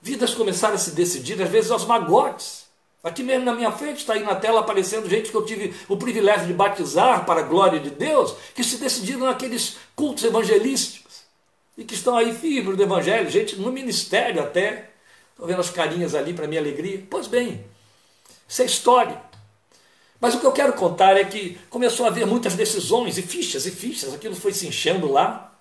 Vidas 0.00 0.34
começaram 0.34 0.74
a 0.74 0.78
se 0.78 0.92
decidir, 0.92 1.40
às 1.42 1.50
vezes 1.50 1.70
aos 1.70 1.84
magotes. 1.84 2.64
Aqui 3.02 3.22
mesmo 3.22 3.44
na 3.44 3.54
minha 3.54 3.70
frente 3.70 3.98
está 3.98 4.14
aí 4.14 4.22
na 4.22 4.34
tela 4.34 4.60
aparecendo 4.60 5.08
gente 5.08 5.30
que 5.30 5.36
eu 5.36 5.44
tive 5.44 5.74
o 5.88 5.96
privilégio 5.98 6.46
de 6.46 6.54
batizar 6.54 7.26
para 7.26 7.40
a 7.40 7.42
glória 7.42 7.78
de 7.78 7.90
Deus, 7.90 8.34
que 8.54 8.64
se 8.64 8.78
decidiram 8.78 9.20
naqueles 9.20 9.76
cultos 9.94 10.24
evangelísticos 10.24 11.03
e 11.76 11.84
que 11.84 11.94
estão 11.94 12.16
aí 12.16 12.34
firmes 12.34 12.76
no 12.76 12.82
evangelho, 12.82 13.30
gente 13.30 13.56
no 13.56 13.72
ministério 13.72 14.42
até. 14.42 14.90
Estou 15.30 15.46
vendo 15.46 15.60
as 15.60 15.70
carinhas 15.70 16.14
ali 16.14 16.32
para 16.32 16.46
minha 16.46 16.60
alegria. 16.60 17.04
Pois 17.10 17.26
bem, 17.26 17.64
isso 18.48 18.62
é 18.62 18.64
história. 18.64 19.20
Mas 20.20 20.34
o 20.34 20.40
que 20.40 20.46
eu 20.46 20.52
quero 20.52 20.72
contar 20.74 21.16
é 21.16 21.24
que 21.24 21.58
começou 21.68 22.06
a 22.06 22.08
haver 22.08 22.26
muitas 22.26 22.54
decisões 22.54 23.18
e 23.18 23.22
fichas 23.22 23.66
e 23.66 23.70
fichas, 23.70 24.14
aquilo 24.14 24.36
foi 24.36 24.52
se 24.52 24.66
enchendo 24.66 25.10
lá. 25.10 25.52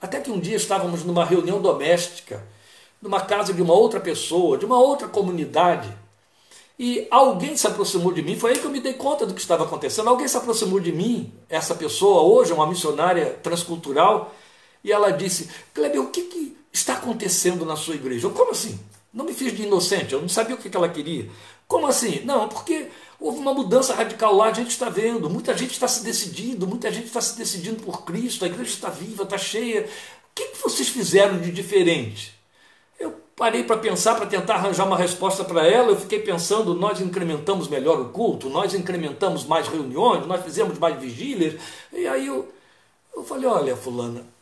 Até 0.00 0.20
que 0.20 0.30
um 0.30 0.40
dia 0.40 0.56
estávamos 0.56 1.04
numa 1.04 1.24
reunião 1.24 1.60
doméstica, 1.60 2.46
numa 3.00 3.20
casa 3.20 3.52
de 3.52 3.62
uma 3.62 3.74
outra 3.74 4.00
pessoa, 4.00 4.58
de 4.58 4.64
uma 4.64 4.78
outra 4.78 5.06
comunidade, 5.06 5.92
e 6.78 7.06
alguém 7.10 7.56
se 7.56 7.66
aproximou 7.66 8.12
de 8.12 8.20
mim, 8.20 8.38
foi 8.38 8.52
aí 8.52 8.58
que 8.58 8.66
eu 8.66 8.70
me 8.70 8.80
dei 8.80 8.92
conta 8.92 9.24
do 9.24 9.32
que 9.32 9.40
estava 9.40 9.64
acontecendo. 9.64 10.08
Alguém 10.08 10.28
se 10.28 10.36
aproximou 10.36 10.78
de 10.78 10.92
mim, 10.92 11.32
essa 11.48 11.74
pessoa, 11.74 12.22
hoje, 12.22 12.52
uma 12.52 12.66
missionária 12.66 13.38
transcultural, 13.42 14.34
e 14.86 14.92
ela 14.92 15.10
disse: 15.10 15.50
Kleber, 15.74 16.00
o 16.00 16.10
que, 16.10 16.22
que 16.22 16.56
está 16.72 16.94
acontecendo 16.94 17.66
na 17.66 17.74
sua 17.74 17.96
igreja? 17.96 18.28
Eu, 18.28 18.30
Como 18.30 18.52
assim? 18.52 18.78
Não 19.12 19.24
me 19.24 19.34
fiz 19.34 19.54
de 19.54 19.64
inocente, 19.64 20.12
eu 20.12 20.20
não 20.20 20.28
sabia 20.28 20.54
o 20.54 20.58
que, 20.58 20.70
que 20.70 20.76
ela 20.76 20.88
queria. 20.88 21.28
Como 21.66 21.86
assim? 21.86 22.20
Não, 22.24 22.48
porque 22.48 22.88
houve 23.18 23.38
uma 23.38 23.52
mudança 23.52 23.94
radical 23.94 24.34
lá, 24.36 24.46
a 24.46 24.52
gente 24.52 24.70
está 24.70 24.88
vendo, 24.88 25.28
muita 25.28 25.56
gente 25.56 25.72
está 25.72 25.88
se 25.88 26.04
decidindo, 26.04 26.66
muita 26.66 26.92
gente 26.92 27.06
está 27.06 27.20
se 27.20 27.36
decidindo 27.36 27.82
por 27.82 28.04
Cristo, 28.04 28.44
a 28.44 28.48
igreja 28.48 28.70
está 28.70 28.90
viva, 28.90 29.24
está 29.24 29.36
cheia. 29.38 29.82
O 29.82 30.34
que, 30.34 30.48
que 30.48 30.62
vocês 30.62 30.88
fizeram 30.88 31.40
de 31.40 31.50
diferente? 31.50 32.38
Eu 33.00 33.18
parei 33.34 33.64
para 33.64 33.78
pensar, 33.78 34.14
para 34.14 34.26
tentar 34.26 34.56
arranjar 34.56 34.86
uma 34.86 34.98
resposta 34.98 35.42
para 35.44 35.66
ela, 35.66 35.90
eu 35.90 35.96
fiquei 35.98 36.20
pensando, 36.20 36.74
nós 36.74 37.00
incrementamos 37.00 37.68
melhor 37.68 37.98
o 38.00 38.10
culto, 38.10 38.50
nós 38.50 38.74
incrementamos 38.74 39.44
mais 39.44 39.66
reuniões, 39.66 40.26
nós 40.26 40.44
fizemos 40.44 40.78
mais 40.78 41.00
vigílias, 41.00 41.60
e 41.92 42.06
aí 42.06 42.26
eu, 42.26 42.52
eu 43.16 43.24
falei, 43.24 43.46
olha 43.46 43.74
fulana, 43.74 44.35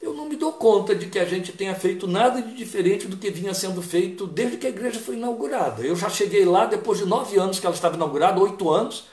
eu 0.00 0.14
não 0.14 0.26
me 0.26 0.36
dou 0.36 0.52
conta 0.52 0.94
de 0.94 1.06
que 1.06 1.18
a 1.18 1.24
gente 1.24 1.52
tenha 1.52 1.74
feito 1.74 2.06
nada 2.06 2.40
de 2.40 2.54
diferente 2.54 3.06
do 3.06 3.18
que 3.18 3.30
vinha 3.30 3.52
sendo 3.52 3.82
feito 3.82 4.26
desde 4.26 4.56
que 4.56 4.66
a 4.66 4.70
igreja 4.70 4.98
foi 4.98 5.14
inaugurada. 5.14 5.82
Eu 5.82 5.94
já 5.94 6.08
cheguei 6.08 6.44
lá 6.44 6.64
depois 6.64 6.98
de 6.98 7.04
nove 7.04 7.38
anos 7.38 7.60
que 7.60 7.66
ela 7.66 7.74
estava 7.74 7.96
inaugurada, 7.96 8.40
oito 8.40 8.70
anos, 8.70 9.04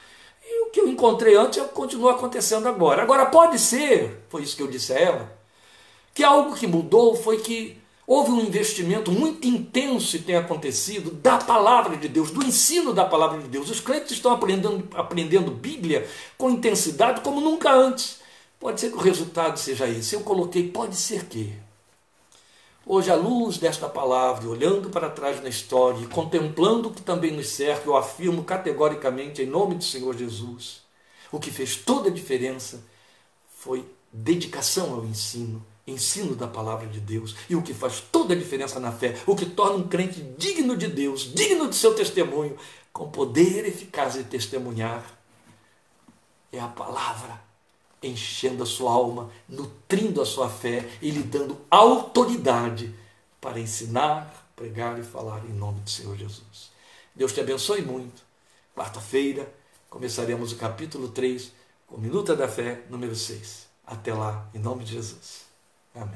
e 0.45 0.61
o 0.63 0.69
que 0.69 0.79
eu 0.79 0.87
encontrei 0.87 1.35
antes 1.35 1.61
continua 1.73 2.13
acontecendo 2.13 2.67
agora. 2.67 3.01
Agora, 3.01 3.25
pode 3.25 3.59
ser, 3.59 4.23
foi 4.29 4.43
isso 4.43 4.55
que 4.55 4.63
eu 4.63 4.67
disse 4.67 4.93
a 4.93 4.99
ela, 4.99 5.37
que 6.13 6.23
algo 6.23 6.55
que 6.55 6.65
mudou 6.65 7.15
foi 7.15 7.39
que 7.39 7.77
houve 8.07 8.31
um 8.31 8.39
investimento 8.39 9.11
muito 9.11 9.45
intenso 9.45 10.15
e 10.15 10.19
tem 10.19 10.37
acontecido 10.37 11.11
da 11.11 11.37
palavra 11.37 11.97
de 11.97 12.07
Deus, 12.07 12.31
do 12.31 12.41
ensino 12.45 12.93
da 12.93 13.03
palavra 13.03 13.41
de 13.41 13.49
Deus. 13.49 13.69
Os 13.69 13.81
crentes 13.81 14.13
estão 14.13 14.31
aprendendo, 14.31 14.87
aprendendo 14.95 15.51
Bíblia 15.51 16.07
com 16.37 16.49
intensidade 16.49 17.19
como 17.19 17.41
nunca 17.41 17.73
antes. 17.73 18.25
Pode 18.59 18.81
ser 18.81 18.89
que 18.89 18.97
o 18.97 19.01
resultado 19.01 19.57
seja 19.59 19.87
esse. 19.87 20.15
Eu 20.15 20.21
coloquei, 20.21 20.69
pode 20.69 20.95
ser 20.95 21.25
que. 21.25 21.53
Hoje, 22.85 23.11
à 23.11 23.15
luz 23.15 23.57
desta 23.57 23.87
palavra, 23.89 24.49
olhando 24.49 24.89
para 24.89 25.09
trás 25.09 25.43
na 25.43 25.49
história 25.49 25.99
e 26.01 26.07
contemplando 26.07 26.87
o 26.87 26.93
que 26.93 27.01
também 27.01 27.31
nos 27.31 27.49
cerca, 27.49 27.87
eu 27.87 27.97
afirmo 27.97 28.43
categoricamente, 28.43 29.41
em 29.41 29.45
nome 29.45 29.75
do 29.75 29.83
Senhor 29.83 30.15
Jesus, 30.15 30.81
o 31.31 31.39
que 31.39 31.51
fez 31.51 31.75
toda 31.75 32.07
a 32.07 32.13
diferença 32.13 32.81
foi 33.49 33.85
dedicação 34.11 34.93
ao 34.93 35.05
ensino, 35.05 35.63
ensino 35.85 36.33
da 36.33 36.47
palavra 36.47 36.87
de 36.87 37.01
Deus. 37.01 37.35
E 37.49 37.55
o 37.57 37.61
que 37.61 37.73
faz 37.73 37.99
toda 37.99 38.33
a 38.33 38.37
diferença 38.37 38.79
na 38.79 38.91
fé, 38.91 39.17
o 39.25 39.35
que 39.35 39.45
torna 39.45 39.75
um 39.75 39.87
crente 39.87 40.21
digno 40.37 40.77
de 40.77 40.87
Deus, 40.87 41.33
digno 41.33 41.69
de 41.69 41.75
seu 41.75 41.93
testemunho, 41.93 42.57
com 42.93 43.11
poder 43.11 43.65
eficaz 43.65 44.13
de 44.13 44.23
testemunhar, 44.23 45.03
é 46.53 46.59
a 46.59 46.69
palavra 46.69 47.46
enchendo 48.07 48.63
a 48.63 48.65
sua 48.65 48.91
alma, 48.91 49.29
nutrindo 49.47 50.21
a 50.21 50.25
sua 50.25 50.49
fé 50.49 50.87
e 51.01 51.11
lhe 51.11 51.23
dando 51.23 51.57
autoridade 51.69 52.93
para 53.39 53.59
ensinar, 53.59 54.51
pregar 54.55 54.99
e 54.99 55.03
falar 55.03 55.45
em 55.45 55.53
nome 55.53 55.81
do 55.81 55.89
Senhor 55.89 56.15
Jesus. 56.15 56.71
Deus 57.15 57.33
te 57.33 57.39
abençoe 57.39 57.81
muito. 57.81 58.21
Quarta-feira 58.75 59.51
começaremos 59.89 60.51
o 60.51 60.57
capítulo 60.57 61.09
3 61.09 61.51
com 61.87 61.97
Minuta 61.97 62.35
da 62.35 62.47
Fé, 62.47 62.83
número 62.89 63.15
6. 63.15 63.67
Até 63.85 64.13
lá, 64.13 64.49
em 64.53 64.59
nome 64.59 64.83
de 64.83 64.93
Jesus. 64.93 65.45
Amém. 65.95 66.15